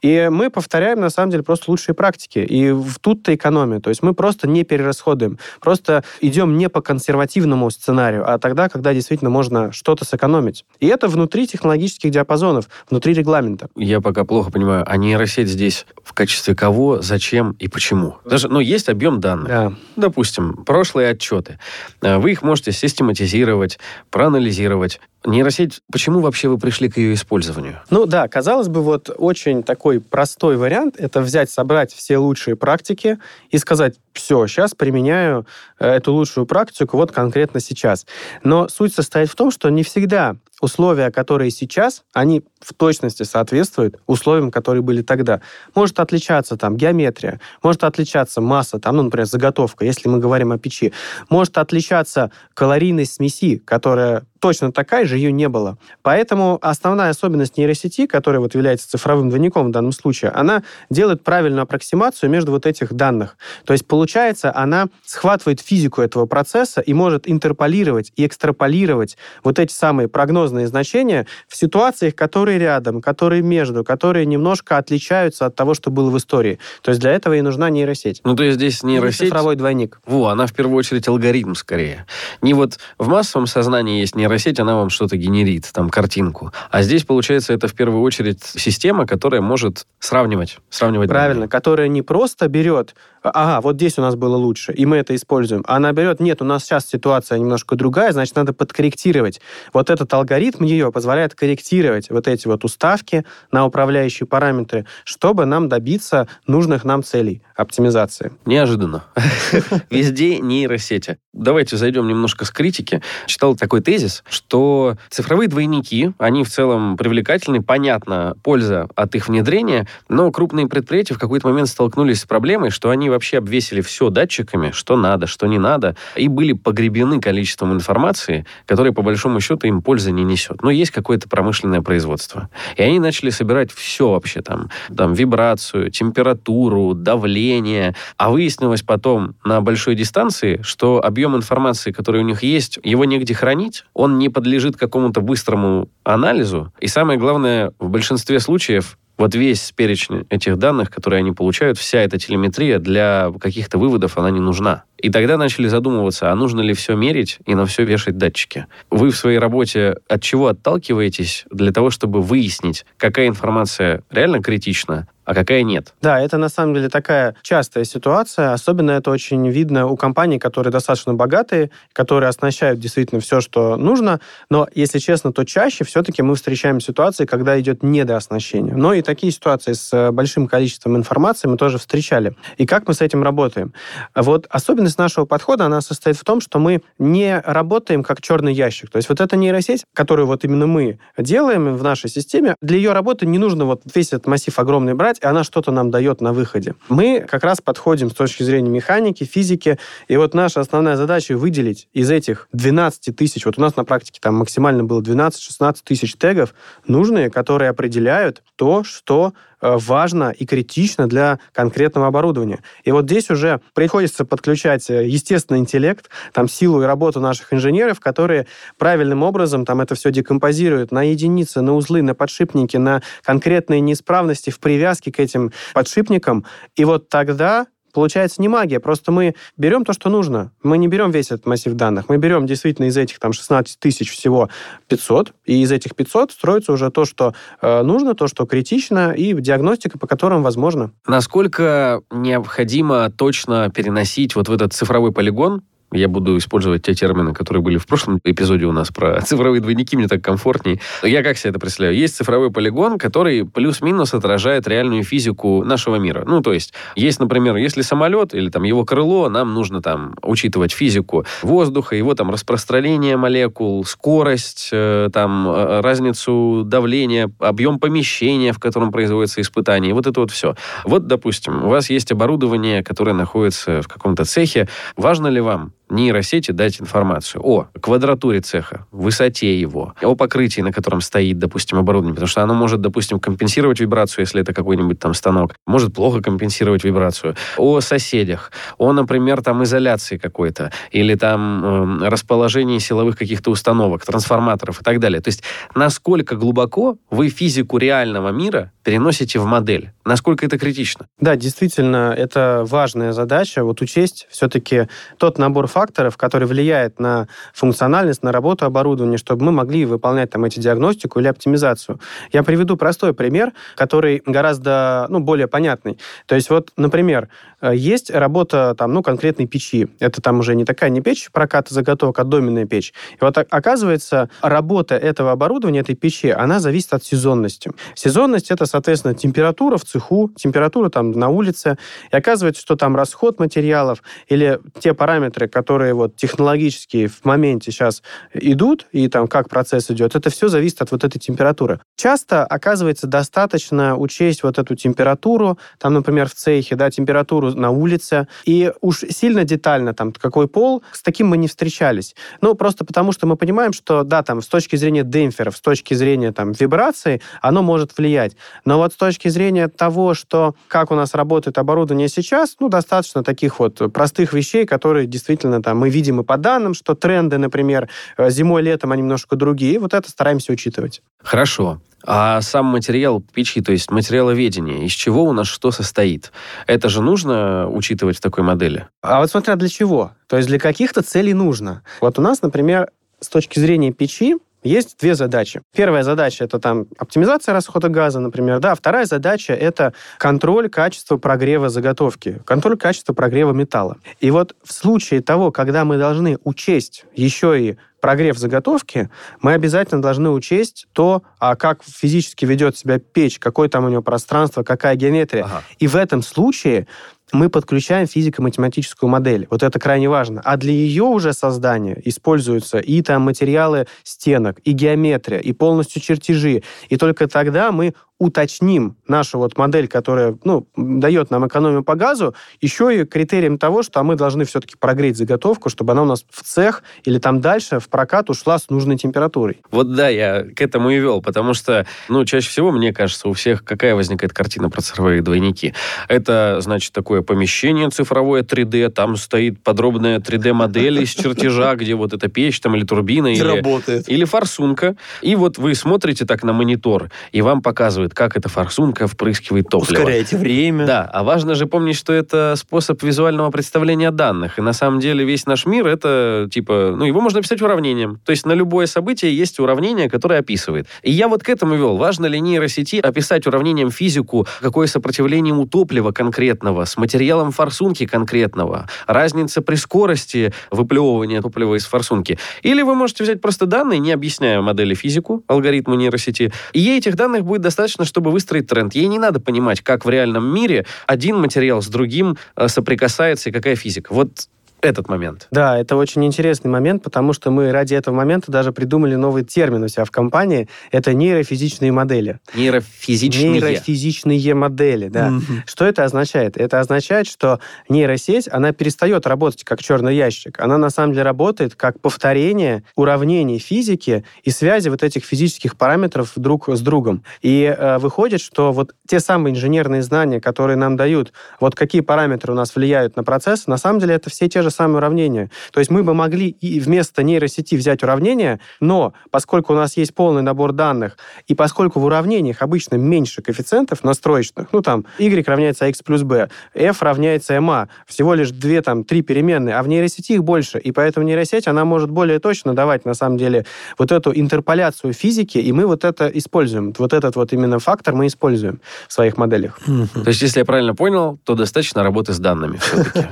[0.01, 2.39] и мы повторяем, на самом деле, просто лучшие практики.
[2.39, 3.79] И тут-то экономия.
[3.79, 5.38] То есть мы просто не перерасходуем.
[5.59, 10.65] Просто идем не по консервативному сценарию, а тогда, когда действительно можно что-то сэкономить.
[10.79, 13.69] И это внутри технологических диапазонов, внутри регламента.
[13.75, 18.17] Я пока плохо понимаю, а нейросеть здесь в качестве кого, зачем и почему?
[18.25, 19.47] Даже, ну, есть объем данных.
[19.47, 19.73] Да.
[19.95, 21.59] Допустим, прошлые отчеты.
[22.01, 27.81] Э, вы их можете систематизировать, проанализировать, Нейросеть, почему вообще вы пришли к ее использованию?
[27.89, 33.19] Ну да, казалось бы, вот очень такой простой вариант– это взять, собрать все лучшие практики
[33.51, 35.45] и сказать, все, сейчас применяю
[35.77, 38.05] э, эту лучшую практику вот конкретно сейчас.
[38.43, 43.99] Но суть состоит в том, что не всегда условия, которые сейчас, они в точности соответствуют
[44.07, 45.41] условиям, которые были тогда.
[45.75, 50.57] Может отличаться там геометрия, может отличаться масса, там, ну, например, заготовка, если мы говорим о
[50.57, 50.93] печи.
[51.29, 55.77] Может отличаться калорийность смеси, которая точно такая же, ее не было.
[56.01, 61.63] Поэтому основная особенность нейросети, которая вот является цифровым двойником в данном случае, она делает правильную
[61.63, 63.37] аппроксимацию между вот этих данных.
[63.65, 69.73] То есть, получается, она схватывает физику этого процесса и может интерполировать и экстраполировать вот эти
[69.73, 70.07] самые
[70.49, 76.09] прогнозные значения в ситуациях, которые рядом, которые между, которые немножко отличаются от того, что было
[76.09, 76.59] в истории.
[76.81, 78.21] То есть для этого и нужна нейросеть.
[78.23, 79.29] Ну, то есть здесь нейросеть...
[79.29, 79.99] цифровой двойник.
[80.05, 82.05] Во, она в первую очередь алгоритм скорее.
[82.41, 86.51] Не вот в массовом сознании есть нейросеть, она вам что-то генерит, там, картинку.
[86.71, 90.57] А здесь, получается, это в первую очередь система, которая может сравнивать.
[90.69, 91.49] сравнивать Правильно, данные.
[91.49, 95.63] которая не просто берет ага, вот здесь у нас было лучше, и мы это используем.
[95.67, 99.41] А она берет, нет, у нас сейчас ситуация немножко другая, значит, надо подкорректировать.
[99.73, 105.69] Вот этот алгоритм ее позволяет корректировать вот эти вот уставки на управляющие параметры, чтобы нам
[105.69, 108.31] добиться нужных нам целей оптимизации.
[108.45, 109.03] Неожиданно.
[109.89, 111.17] Везде нейросети.
[111.33, 113.01] Давайте зайдем немножко с критики.
[113.25, 119.87] Читал такой тезис, что цифровые двойники, они в целом привлекательны, понятно, польза от их внедрения,
[120.07, 124.95] но крупные предприятия в какой-то момент столкнулись с проблемой, что вообще обвесили все датчиками, что
[124.95, 130.11] надо, что не надо, и были погребены количеством информации, которая, по большому счету, им пользы
[130.11, 130.61] не несет.
[130.61, 132.49] Но есть какое-то промышленное производство.
[132.75, 137.95] И они начали собирать все вообще там, там вибрацию, температуру, давление.
[138.17, 143.33] А выяснилось потом на большой дистанции, что объем информации, который у них есть, его негде
[143.33, 146.71] хранить, он не подлежит какому-то быстрому анализу.
[146.79, 151.99] И самое главное, в большинстве случаев вот весь перечень этих данных, которые они получают, вся
[151.99, 154.83] эта телеметрия для каких-то выводов, она не нужна.
[154.97, 158.65] И тогда начали задумываться, а нужно ли все мерить и на все вешать датчики.
[158.89, 165.07] Вы в своей работе от чего отталкиваетесь для того, чтобы выяснить, какая информация реально критична,
[165.29, 165.93] а какая нет.
[166.01, 168.51] Да, это на самом деле такая частая ситуация.
[168.51, 174.21] Особенно это очень видно у компаний, которые достаточно богатые, которые оснащают действительно все, что нужно.
[174.49, 178.75] Но, если честно, то чаще все-таки мы встречаем ситуации, когда идет недооснащение.
[178.75, 182.35] Но и такие ситуации с э, большим количеством информации мы тоже встречали.
[182.57, 183.71] И как мы с этим работаем?
[184.15, 188.89] Вот особенность нашего подхода, она состоит в том, что мы не работаем как черный ящик.
[188.89, 192.93] То есть вот эта нейросеть, которую вот именно мы делаем в нашей системе, для ее
[192.93, 196.33] работы не нужно вот весь этот массив огромный брать, и она что-то нам дает на
[196.33, 196.75] выходе.
[196.87, 199.77] Мы как раз подходим с точки зрения механики, физики,
[200.07, 204.19] и вот наша основная задача выделить из этих 12 тысяч, вот у нас на практике
[204.21, 206.53] там максимально было 12-16 тысяч тегов,
[206.87, 212.59] нужные, которые определяют то, что важно и критично для конкретного оборудования.
[212.83, 217.99] И вот здесь уже приходится подключать э, естественный интеллект, там силу и работу наших инженеров,
[217.99, 223.81] которые правильным образом там это все декомпозируют на единицы, на узлы, на подшипники, на конкретные
[223.81, 226.45] неисправности в привязке к этим подшипникам.
[226.75, 230.51] И вот тогда Получается не магия, просто мы берем то, что нужно.
[230.63, 232.09] Мы не берем весь этот массив данных.
[232.09, 234.49] Мы берем действительно из этих там 16 тысяч всего
[234.87, 239.33] 500, и из этих 500 строится уже то, что э, нужно, то, что критично, и
[239.33, 240.91] диагностика, по которым возможно.
[241.07, 247.63] Насколько необходимо точно переносить вот в этот цифровой полигон я буду использовать те термины, которые
[247.63, 250.79] были в прошлом эпизоде у нас про цифровые двойники, мне так комфортней.
[251.03, 251.97] Я как себе это представляю?
[251.97, 256.23] Есть цифровой полигон, который плюс-минус отражает реальную физику нашего мира.
[256.25, 260.71] Ну, то есть, есть, например, если самолет или там его крыло, нам нужно там учитывать
[260.71, 268.59] физику воздуха, его там распространение молекул, скорость, э, там э, разницу давления, объем помещения, в
[268.59, 270.55] котором производится испытание, вот это вот все.
[270.85, 274.67] Вот, допустим, у вас есть оборудование, которое находится в каком-то цехе.
[274.95, 281.01] Важно ли вам нейросети дать информацию о квадратуре цеха, высоте его, о покрытии, на котором
[281.01, 285.55] стоит, допустим, оборудование, потому что оно может, допустим, компенсировать вибрацию, если это какой-нибудь там станок,
[285.65, 292.79] может плохо компенсировать вибрацию, о соседях, о, например, там изоляции какой-то, или там э, расположении
[292.79, 295.21] силовых каких-то установок, трансформаторов и так далее.
[295.21, 295.43] То есть
[295.75, 301.07] насколько глубоко вы физику реального мира переносите в модель, насколько это критично?
[301.19, 307.27] Да, действительно, это важная задача, вот учесть все-таки тот набор факторов, факторов, который влияет на
[307.53, 312.01] функциональность, на работу оборудования, чтобы мы могли выполнять там эти диагностику или оптимизацию.
[312.33, 315.97] Я приведу простой пример, который гораздо ну, более понятный.
[316.25, 317.29] То есть вот, например,
[317.61, 319.87] есть работа там, ну, конкретной печи.
[319.99, 322.93] Это там уже не такая не печь проката заготовок, а доменная печь.
[323.13, 327.71] И вот оказывается, работа этого оборудования, этой печи, она зависит от сезонности.
[327.95, 331.77] Сезонность— это, соответственно, температура в цеху, температура там на улице.
[332.11, 338.03] И оказывается, что там расход материалов или те параметры, которые вот технологически в моменте сейчас
[338.33, 341.79] идут, и там как процесс идет, это все зависит от вот этой температуры.
[341.95, 348.27] Часто, оказывается, достаточно учесть вот эту температуру, там, например, в цехе, да, температуру на улице,
[348.45, 352.15] и уж сильно детально там какой пол, с таким мы не встречались.
[352.41, 355.93] Ну, просто потому что мы понимаем, что, да, там, с точки зрения демпферов, с точки
[355.93, 358.35] зрения там вибрации, оно может влиять.
[358.65, 363.23] Но вот с точки зрения того, что как у нас работает оборудование сейчас, ну, достаточно
[363.23, 367.89] таких вот простых вещей, которые действительно там, мы видим и по данным, что тренды, например,
[368.17, 369.79] э, зимой-летом, они немножко другие.
[369.79, 371.01] Вот это стараемся учитывать.
[371.21, 371.81] Хорошо.
[372.05, 376.31] А сам материал печи, то есть материаловедение, из чего у нас что состоит?
[376.65, 378.87] Это же нужно учитывать в такой модели?
[379.01, 380.11] А вот смотря для чего.
[380.27, 381.83] То есть для каких-то целей нужно.
[382.01, 385.61] Вот у нас, например, с точки зрения печи, есть две задачи.
[385.75, 388.75] Первая задача это там оптимизация расхода газа, например, да.
[388.75, 393.97] Вторая задача это контроль качества прогрева заготовки, контроль качества прогрева металла.
[394.19, 399.09] И вот в случае того, когда мы должны учесть еще и прогрев заготовки,
[399.41, 404.01] мы обязательно должны учесть то, а как физически ведет себя печь, какое там у нее
[404.01, 405.43] пространство, какая геометрия.
[405.43, 405.63] Ага.
[405.79, 406.87] И в этом случае
[407.31, 409.47] мы подключаем физико-математическую модель.
[409.49, 410.41] Вот это крайне важно.
[410.43, 416.63] А для ее уже создания используются и там материалы стенок, и геометрия, и полностью чертежи.
[416.89, 422.35] И только тогда мы уточним нашу вот модель, которая ну, дает нам экономию по газу,
[422.61, 426.43] еще и критерием того, что мы должны все-таки прогреть заготовку, чтобы она у нас в
[426.43, 429.61] цех или там дальше в прокат ушла с нужной температурой.
[429.71, 433.33] Вот да, я к этому и вел, потому что, ну, чаще всего, мне кажется, у
[433.33, 435.73] всех какая возникает картина про цифровые двойники?
[436.09, 442.27] Это, значит, такое помещение цифровое 3D, там стоит подробная 3D-модель из чертежа, где вот эта
[442.27, 444.09] печь там или турбина, или, работает.
[444.09, 448.49] или форсунка, и вот вы смотрите так на монитор, и вам показывают, показывает, как эта
[448.49, 450.01] форсунка впрыскивает топливо.
[450.01, 450.85] Ускоряете время.
[450.85, 454.59] Да, а важно же помнить, что это способ визуального представления данных.
[454.59, 458.19] И на самом деле весь наш мир это типа, ну, его можно писать уравнением.
[458.25, 460.87] То есть на любое событие есть уравнение, которое описывает.
[461.03, 461.97] И я вот к этому вел.
[461.97, 468.87] Важно ли нейросети описать уравнением физику, какое сопротивление у топлива конкретного, с материалом форсунки конкретного,
[469.07, 472.37] разница при скорости выплевывания топлива из форсунки.
[472.61, 477.15] Или вы можете взять просто данные, не объясняя модели физику, алгоритму нейросети, и ей этих
[477.15, 478.95] данных будет достаточно достаточно, чтобы выстроить тренд.
[478.95, 483.51] Ей не надо понимать, как в реальном мире один материал с другим э, соприкасается и
[483.51, 484.13] какая физика.
[484.13, 484.47] Вот
[484.81, 485.47] этот момент.
[485.51, 489.83] Да, это очень интересный момент, потому что мы ради этого момента даже придумали новый термин
[489.83, 490.69] у себя в компании.
[490.91, 492.39] Это нейрофизичные модели.
[492.53, 493.49] Нейрофизичные.
[493.51, 495.29] Нейрофизичные модели, да.
[495.29, 495.61] Mm-hmm.
[495.65, 496.57] Что это означает?
[496.57, 500.59] Это означает, что нейросеть, она перестает работать как черный ящик.
[500.59, 506.31] Она на самом деле работает как повторение уравнений физики и связи вот этих физических параметров
[506.35, 507.23] друг с другом.
[507.41, 512.53] И э, выходит, что вот те самые инженерные знания, которые нам дают, вот какие параметры
[512.53, 515.49] у нас влияют на процесс, на самом деле это все те же же самое уравнение.
[515.71, 520.13] То есть мы бы могли и вместо нейросети взять уравнение, но поскольку у нас есть
[520.13, 525.87] полный набор данных, и поскольку в уравнениях обычно меньше коэффициентов настроечных, ну там y равняется
[525.87, 530.33] x плюс b, f равняется ma, всего лишь две, там, три переменные, а в нейросети
[530.33, 533.65] их больше, и поэтому нейросеть, она может более точно давать, на самом деле,
[533.97, 536.93] вот эту интерполяцию физики, и мы вот это используем.
[536.97, 539.79] Вот этот вот именно фактор мы используем в своих моделях.
[539.85, 543.27] То есть, если я правильно понял, то достаточно работы с данными все-таки.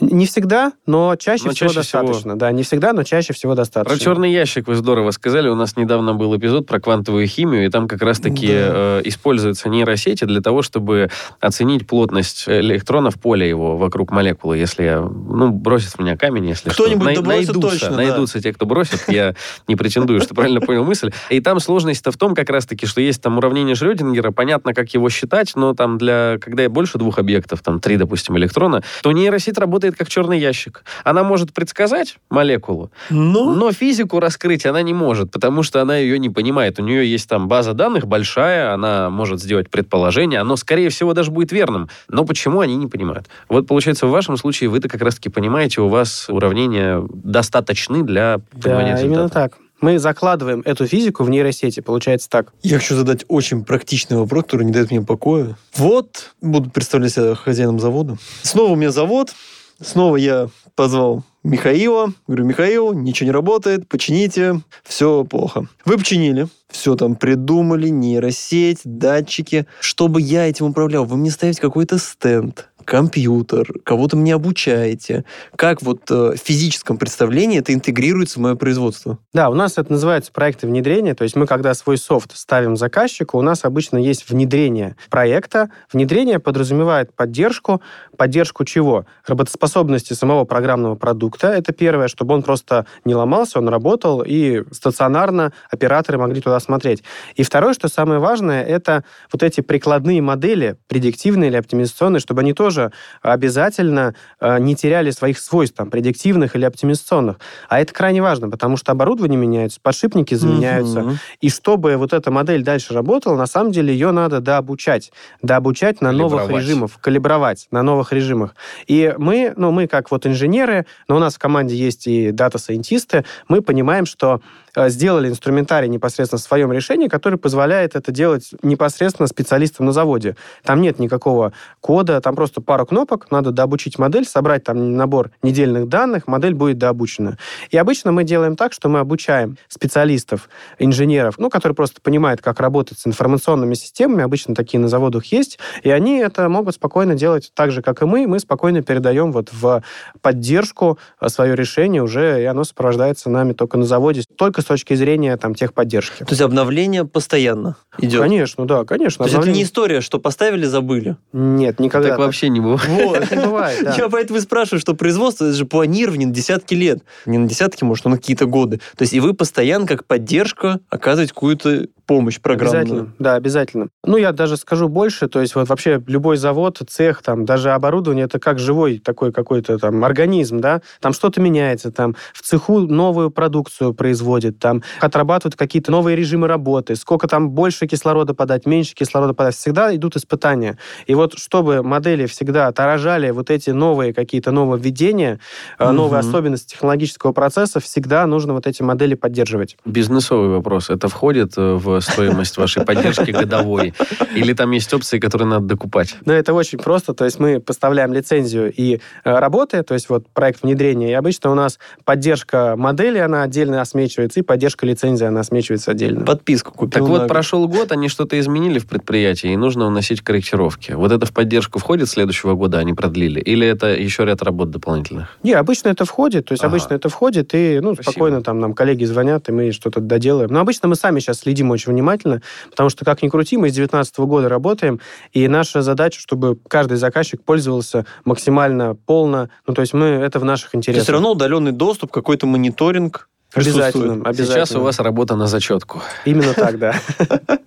[0.00, 2.20] Не всегда, но чаще но всего чаще достаточно.
[2.20, 2.34] Всего...
[2.36, 3.96] Да, не всегда, но чаще всего достаточно.
[3.96, 5.48] Про черный ящик вы здорово сказали.
[5.48, 8.98] У нас недавно был эпизод про квантовую химию, и там как раз-таки да.
[8.98, 11.10] э, используются нейросети для того, чтобы
[11.40, 14.58] оценить плотность электрона в поле его вокруг молекулы.
[14.58, 17.22] Если, ну, бросит в меня камень, если Кто-нибудь что.
[17.22, 19.08] На, найдутся, точно, найдутся те, кто бросит.
[19.08, 19.34] Я
[19.66, 21.12] не претендую, что правильно понял мысль.
[21.30, 25.08] И там сложность-то в том как раз-таки, что есть там уравнение Шрёдингера, понятно, как его
[25.08, 29.96] считать, но там для, когда больше двух объектов, там три, допустим, электрона, то нейросеть работает
[29.96, 30.84] как черный ящик ящик.
[31.04, 33.54] Она может предсказать молекулу, но...
[33.54, 36.78] но физику раскрыть она не может, потому что она ее не понимает.
[36.78, 41.30] У нее есть там база данных большая, она может сделать предположение, оно, скорее всего, даже
[41.30, 41.88] будет верным.
[42.08, 43.26] Но почему они не понимают?
[43.48, 48.94] Вот, получается, в вашем случае вы-то как раз-таки понимаете, у вас уравнения достаточны для понимания
[48.94, 49.04] да, результата.
[49.06, 49.52] именно так.
[49.80, 52.54] Мы закладываем эту физику в нейросети, получается так.
[52.62, 55.58] Я хочу задать очень практичный вопрос, который не дает мне покоя.
[55.76, 58.16] Вот, буду представлять себя хозяином завода.
[58.42, 59.34] Снова у меня завод,
[59.80, 62.12] Снова я позвал Михаила.
[62.26, 65.68] Говорю, Михаил, ничего не работает, почините, все плохо.
[65.84, 69.66] Вы починили, все там придумали, нейросеть, датчики.
[69.80, 75.24] Чтобы я этим управлял, вы мне ставите какой-то стенд, компьютер, кого-то мне обучаете.
[75.56, 79.18] Как вот э, в физическом представлении это интегрируется в мое производство?
[79.32, 81.14] Да, у нас это называется проекты внедрения.
[81.14, 85.70] То есть мы, когда свой софт ставим заказчику, у нас обычно есть внедрение проекта.
[85.92, 87.80] Внедрение подразумевает поддержку.
[88.16, 89.06] Поддержку чего?
[89.26, 91.48] Работоспособности самого программного продукта.
[91.48, 97.02] Это первое, чтобы он просто не ломался, он работал, и стационарно операторы могли туда смотреть.
[97.36, 102.52] И второе, что самое важное, это вот эти прикладные модели, предиктивные или оптимизационные, чтобы они
[102.52, 107.38] тоже тоже обязательно э, не теряли своих свойств, там, предиктивных или оптимизационных.
[107.68, 111.00] А это крайне важно, потому что оборудование меняется, подшипники заменяются.
[111.00, 111.12] Угу.
[111.40, 115.12] И чтобы вот эта модель дальше работала, на самом деле ее надо дообучать.
[115.42, 118.54] Дообучать на новых режимах, калибровать на новых режимах.
[118.86, 123.24] И мы, ну, мы как вот инженеры, но у нас в команде есть и дата-сайентисты,
[123.48, 124.40] мы понимаем, что
[124.76, 130.36] сделали инструментарий непосредственно в своем решении, который позволяет это делать непосредственно специалистам на заводе.
[130.62, 135.88] Там нет никакого кода, там просто пару кнопок, надо дообучить модель, собрать там набор недельных
[135.88, 137.38] данных, модель будет дообучена.
[137.70, 142.60] И обычно мы делаем так, что мы обучаем специалистов, инженеров, ну, которые просто понимают, как
[142.60, 147.52] работать с информационными системами, обычно такие на заводах есть, и они это могут спокойно делать
[147.54, 149.82] так же, как и мы, мы спокойно передаем вот в
[150.20, 154.94] поддержку э, свое решение уже, и оно сопровождается нами только на заводе, только с точки
[154.94, 156.24] зрения там техподдержки.
[156.24, 158.20] То есть обновление постоянно идет?
[158.20, 159.24] Конечно, да, конечно.
[159.24, 161.16] То есть это не история, что поставили, забыли?
[161.32, 162.10] Нет, никогда.
[162.10, 162.88] Так, вообще не бывает.
[162.88, 163.94] Вот, не бывает, да.
[163.96, 167.00] Я поэтому и спрашиваю, что производство, это же планирование на десятки лет.
[167.26, 168.78] Не на десятки, может, но на какие-то годы.
[168.96, 172.82] То есть и вы постоянно как поддержка оказываете какую-то помощь программную.
[172.82, 173.88] Обязательно, да, обязательно.
[174.04, 178.26] Ну, я даже скажу больше, то есть вот вообще любой завод, цех, там, даже оборудование,
[178.26, 183.30] это как живой такой какой-то там организм, да, там что-то меняется, там в цеху новую
[183.30, 189.34] продукцию производят, там отрабатывают какие-то новые режимы работы, сколько там больше кислорода подать, меньше кислорода
[189.34, 190.78] подать, всегда идут испытания.
[191.06, 195.40] И вот чтобы модели всегда отражали вот эти новые какие-то нововведения,
[195.78, 195.92] угу.
[195.92, 199.76] новые особенности технологического процесса, всегда нужно вот эти модели поддерживать.
[199.84, 200.90] Бизнесовый вопрос.
[200.90, 203.94] Это входит э, в стоимость вашей поддержки годовой?
[204.34, 206.16] Или там есть опции, которые надо докупать?
[206.24, 207.14] Ну, это очень просто.
[207.14, 211.50] То есть мы поставляем лицензию и э, работы, то есть вот проект внедрения, и обычно
[211.50, 216.24] у нас поддержка модели, она отдельно осмечивается, и поддержка лицензии, она осмечивается отдельно.
[216.24, 216.90] Подписку купил.
[216.90, 220.92] Так вот, прошел год, они что-то изменили в предприятии, и нужно вносить корректировки.
[220.92, 223.40] Вот это в поддержку входит следующего года, они продлили?
[223.40, 225.36] Или это еще ряд работ дополнительных?
[225.42, 226.70] Не, обычно это входит, то есть ага.
[226.74, 230.50] обычно это входит, и ну, спокойно там нам коллеги звонят, и мы что-то доделаем.
[230.50, 233.74] Но обычно мы сами сейчас следим очень внимательно, потому что, как ни крути, мы с
[233.74, 235.00] 2019 года работаем,
[235.32, 239.48] и наша задача, чтобы каждый заказчик пользовался максимально полно.
[239.66, 240.94] Ну, то есть мы это в наших интересах.
[240.94, 244.46] То есть все равно удаленный доступ, какой-то мониторинг Обязательно, обязательно.
[244.46, 246.02] Сейчас у вас работа на зачетку.
[246.24, 246.94] Именно так, да.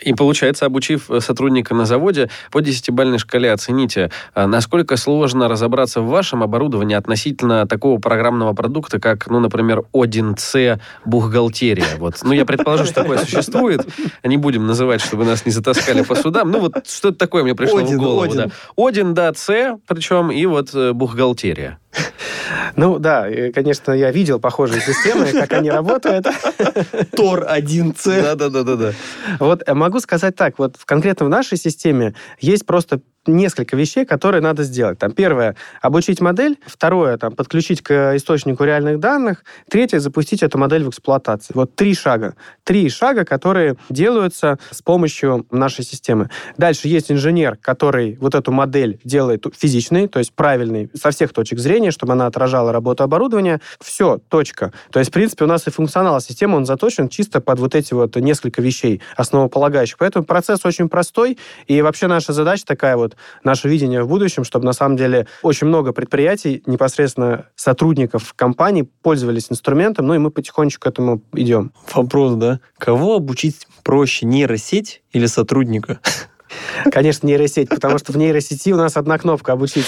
[0.00, 6.06] И получается, обучив сотрудника на заводе, по десятибальной шкале оцените, а, насколько сложно разобраться в
[6.06, 11.96] вашем оборудовании относительно такого программного продукта, как, ну, например, 1С бухгалтерия.
[11.98, 12.16] Вот.
[12.22, 13.86] Ну, я предположу, что такое существует.
[14.24, 16.50] Не будем называть, чтобы нас не затаскали по судам.
[16.50, 18.22] Ну, вот что-то такое мне пришло Один, в голову.
[18.22, 18.36] Один.
[18.36, 18.50] Да.
[18.76, 21.78] Один, да, С, причем, и вот э, бухгалтерия.
[22.76, 26.26] Ну да, конечно, я видел похожие системы, как они работают.
[27.16, 28.36] Тор 1С.
[28.36, 28.92] Да-да-да-да.
[29.38, 34.40] Вот э, могу сказать так, вот конкретно в нашей системе есть просто несколько вещей, которые
[34.40, 34.98] надо сделать.
[34.98, 36.58] Там, первое— обучить модель.
[36.66, 39.44] Второе— там, подключить к источнику реальных данных.
[39.68, 41.52] Третье— запустить эту модель в эксплуатации.
[41.54, 42.34] Вот три шага.
[42.64, 46.30] Три шага, которые делаются с помощью нашей системы.
[46.56, 51.58] Дальше есть инженер, который вот эту модель делает физичной, то есть правильной со всех точек
[51.58, 53.60] зрения, чтобы она отражала работу оборудования.
[53.80, 54.72] Все, точка.
[54.90, 57.92] То есть, в принципе, у нас и функционал системы, он заточен чисто под вот эти
[57.92, 59.98] вот несколько вещей основополагающих.
[59.98, 63.09] Поэтому процесс очень простой, и вообще наша задача такая вот,
[63.44, 69.46] наше видение в будущем, чтобы на самом деле очень много предприятий, непосредственно сотрудников компаний пользовались
[69.50, 71.72] инструментом, ну и мы потихонечку к этому идем.
[71.94, 72.60] Вопрос, да?
[72.78, 76.00] Кого обучить проще, нейросеть или сотрудника?
[76.90, 79.86] Конечно, нейросеть, потому что в нейросети у нас одна кнопка «Обучить».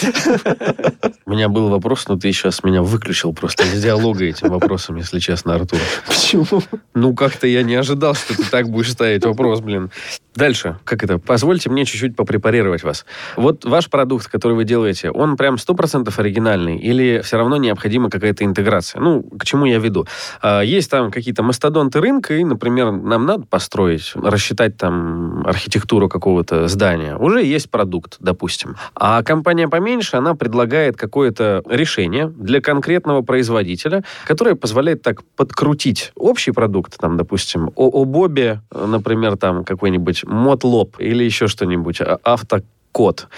[1.26, 5.18] У меня был вопрос, но ты сейчас меня выключил просто из диалога этим вопросом, если
[5.18, 5.78] честно, Артур.
[6.06, 6.62] Почему?
[6.94, 9.90] Ну, как-то я не ожидал, что ты так будешь ставить вопрос, блин.
[10.34, 11.18] Дальше, как это?
[11.18, 13.04] Позвольте мне чуть-чуть попрепарировать вас.
[13.36, 18.44] Вот ваш продукт, который вы делаете, он прям 100% оригинальный или все равно необходима какая-то
[18.44, 19.00] интеграция?
[19.00, 20.06] Ну, к чему я веду?
[20.40, 26.51] А, есть там какие-то мастодонты рынка, и, например, нам надо построить, рассчитать там архитектуру какого-то
[26.68, 27.16] здания.
[27.16, 28.76] Уже есть продукт, допустим.
[28.94, 36.52] А компания поменьше, она предлагает какое-то решение для конкретного производителя, которое позволяет так подкрутить общий
[36.52, 42.60] продукт, там, допустим, о, о Бобе, например, там какой-нибудь мотлоп или еще что-нибудь, а, авто
[42.92, 43.28] код.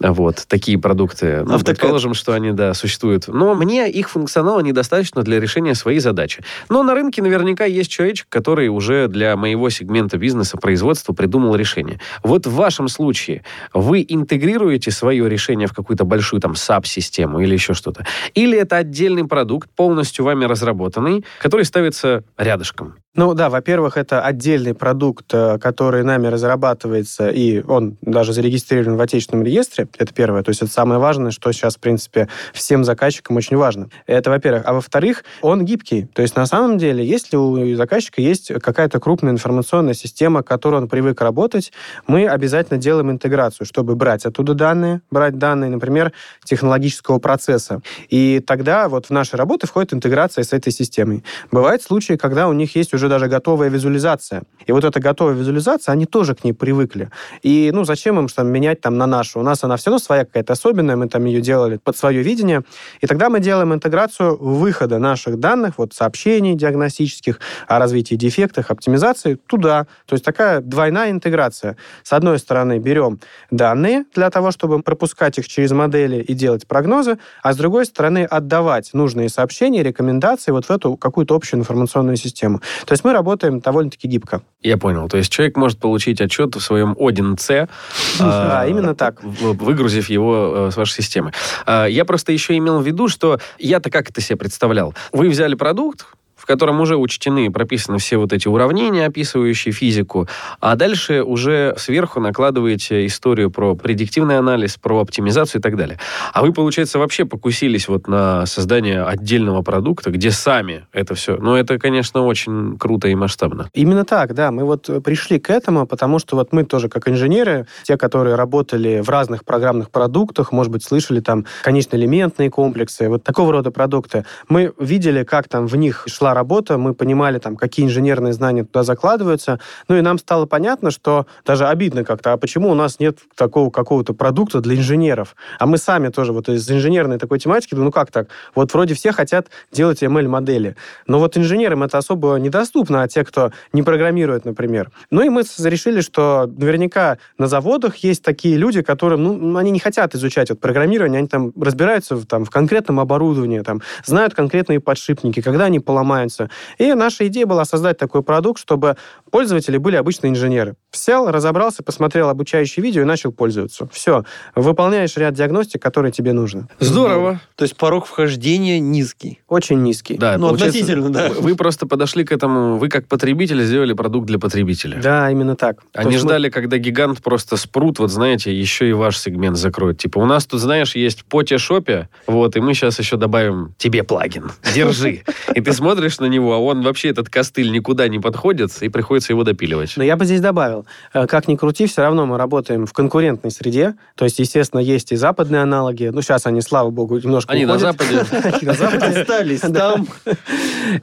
[0.00, 1.42] Вот, такие продукты.
[1.46, 3.28] Ну, предположим, что они, да, существуют.
[3.28, 6.42] Но мне их функционала недостаточно для решения своей задачи.
[6.68, 12.00] Но на рынке наверняка есть человечек, который уже для моего сегмента бизнеса, производства придумал решение.
[12.22, 17.74] Вот в вашем случае вы интегрируете свое решение в какую-то большую там SAP-систему или еще
[17.74, 18.04] что-то?
[18.34, 22.96] Или это отдельный продукт, полностью вами разработанный, который ставится рядышком?
[23.16, 29.00] Ну да, во-первых, это отдельный продукт, э, который нами разрабатывается, и он даже зарегистрирован в
[29.00, 29.86] отечественном реестре.
[29.98, 30.42] Это первое.
[30.42, 33.88] То есть это самое важное, что сейчас, в принципе, всем заказчикам очень важно.
[34.08, 34.64] Это, во-первых.
[34.66, 36.08] А во-вторых, он гибкий.
[36.12, 40.80] То есть на самом деле, если у заказчика есть какая-то крупная информационная система, к которой
[40.80, 41.72] он привык работать,
[42.08, 46.12] мы обязательно делаем интеграцию, чтобы брать оттуда данные, брать данные, например,
[46.44, 47.80] технологического процесса.
[48.08, 51.22] И тогда вот в наши работы входит интеграция с этой системой.
[51.52, 54.42] Бывают случаи, когда у них есть уже даже готовая визуализация.
[54.66, 57.10] И вот эта готовая визуализация, они тоже к ней привыкли.
[57.42, 59.40] И, ну, зачем им что менять там на нашу?
[59.40, 62.62] У нас она все равно своя какая-то особенная, мы там ее делали под свое видение.
[63.00, 69.34] И тогда мы делаем интеграцию выхода наших данных, вот сообщений диагностических о развитии дефектах, оптимизации,
[69.46, 69.86] туда.
[70.06, 71.76] То есть такая двойная интеграция.
[72.02, 77.18] С одной стороны, берем данные для того, чтобы пропускать их через модели и делать прогнозы,
[77.42, 82.60] а с другой стороны, отдавать нужные сообщения, рекомендации вот в эту какую-то общую информационную систему.
[82.86, 84.42] То есть мы работаем довольно-таки гибко.
[84.62, 85.08] Я понял.
[85.08, 87.68] То есть человек может получить отчет в своем Один-С,
[88.18, 89.22] Да, именно так.
[89.22, 91.32] выгрузив его э, с вашей системы.
[91.66, 94.94] А, Я просто еще имел в виду, что я-то как это себе представлял?
[95.12, 96.06] Вы взяли продукт,
[96.44, 100.28] в котором уже учтены и прописаны все вот эти уравнения, описывающие физику,
[100.60, 105.98] а дальше уже сверху накладываете историю про предиктивный анализ, про оптимизацию и так далее.
[106.34, 111.38] А вы, получается, вообще покусились вот на создание отдельного продукта, где сами это все.
[111.38, 113.70] Ну, это, конечно, очень круто и масштабно.
[113.72, 114.50] Именно так, да.
[114.50, 119.00] Мы вот пришли к этому, потому что вот мы тоже как инженеры, те, которые работали
[119.00, 124.74] в разных программных продуктах, может быть, слышали там конечно-элементные комплексы, вот такого рода продукты, мы
[124.78, 129.60] видели, как там в них шла работа, мы понимали, там, какие инженерные знания туда закладываются,
[129.88, 133.70] ну и нам стало понятно, что даже обидно как-то, а почему у нас нет такого
[133.70, 135.36] какого-то продукта для инженеров?
[135.58, 138.28] А мы сами тоже вот из инженерной такой тематики, ну как так?
[138.54, 140.76] Вот вроде все хотят делать ML-модели,
[141.06, 144.90] но вот инженерам это особо недоступно, а те, кто не программирует, например.
[145.10, 149.78] Ну и мы решили, что наверняка на заводах есть такие люди, которым, ну, они не
[149.78, 154.80] хотят изучать вот программирование, они там разбираются в, там, в конкретном оборудовании, там, знают конкретные
[154.80, 155.80] подшипники, когда они
[156.24, 158.96] поломаются, и наша идея была создать такой продукт, чтобы
[159.30, 160.76] пользователи были обычные инженеры.
[160.96, 163.88] Сел, разобрался, посмотрел обучающее видео и начал пользоваться.
[163.92, 164.24] Все.
[164.54, 166.68] Выполняешь ряд диагностик, которые тебе нужны.
[166.80, 167.40] Здорово.
[167.56, 169.40] То есть порог вхождения низкий.
[169.48, 170.16] Очень низкий.
[170.16, 171.30] Да, Ну, относительно, да.
[171.30, 175.00] Вы просто подошли к этому, вы как потребитель сделали продукт для потребителя.
[175.02, 175.80] Да, именно так.
[175.92, 179.98] То Они мы- ждали, когда гигант просто спрут, вот знаете, еще и ваш сегмент закроет.
[179.98, 184.02] Типа, у нас тут, знаешь, есть по шопе, вот, и мы сейчас еще добавим тебе
[184.02, 184.52] плагин.
[184.74, 185.22] Держи.
[185.54, 189.32] И ты смотришь на него, а он вообще, этот костыль, никуда не подходит, и приходится
[189.32, 189.92] его допиливать.
[189.96, 193.50] Но я бы здесь добавил, э, как ни крути, все равно мы работаем в конкурентной
[193.50, 193.94] среде.
[194.14, 196.10] То есть, естественно, есть и западные аналоги.
[196.12, 197.98] Ну, сейчас они, слава богу, немножко Они на уходят.
[197.98, 198.26] Западе.
[198.56, 199.20] Они на Западе.
[199.20, 200.06] Остались там.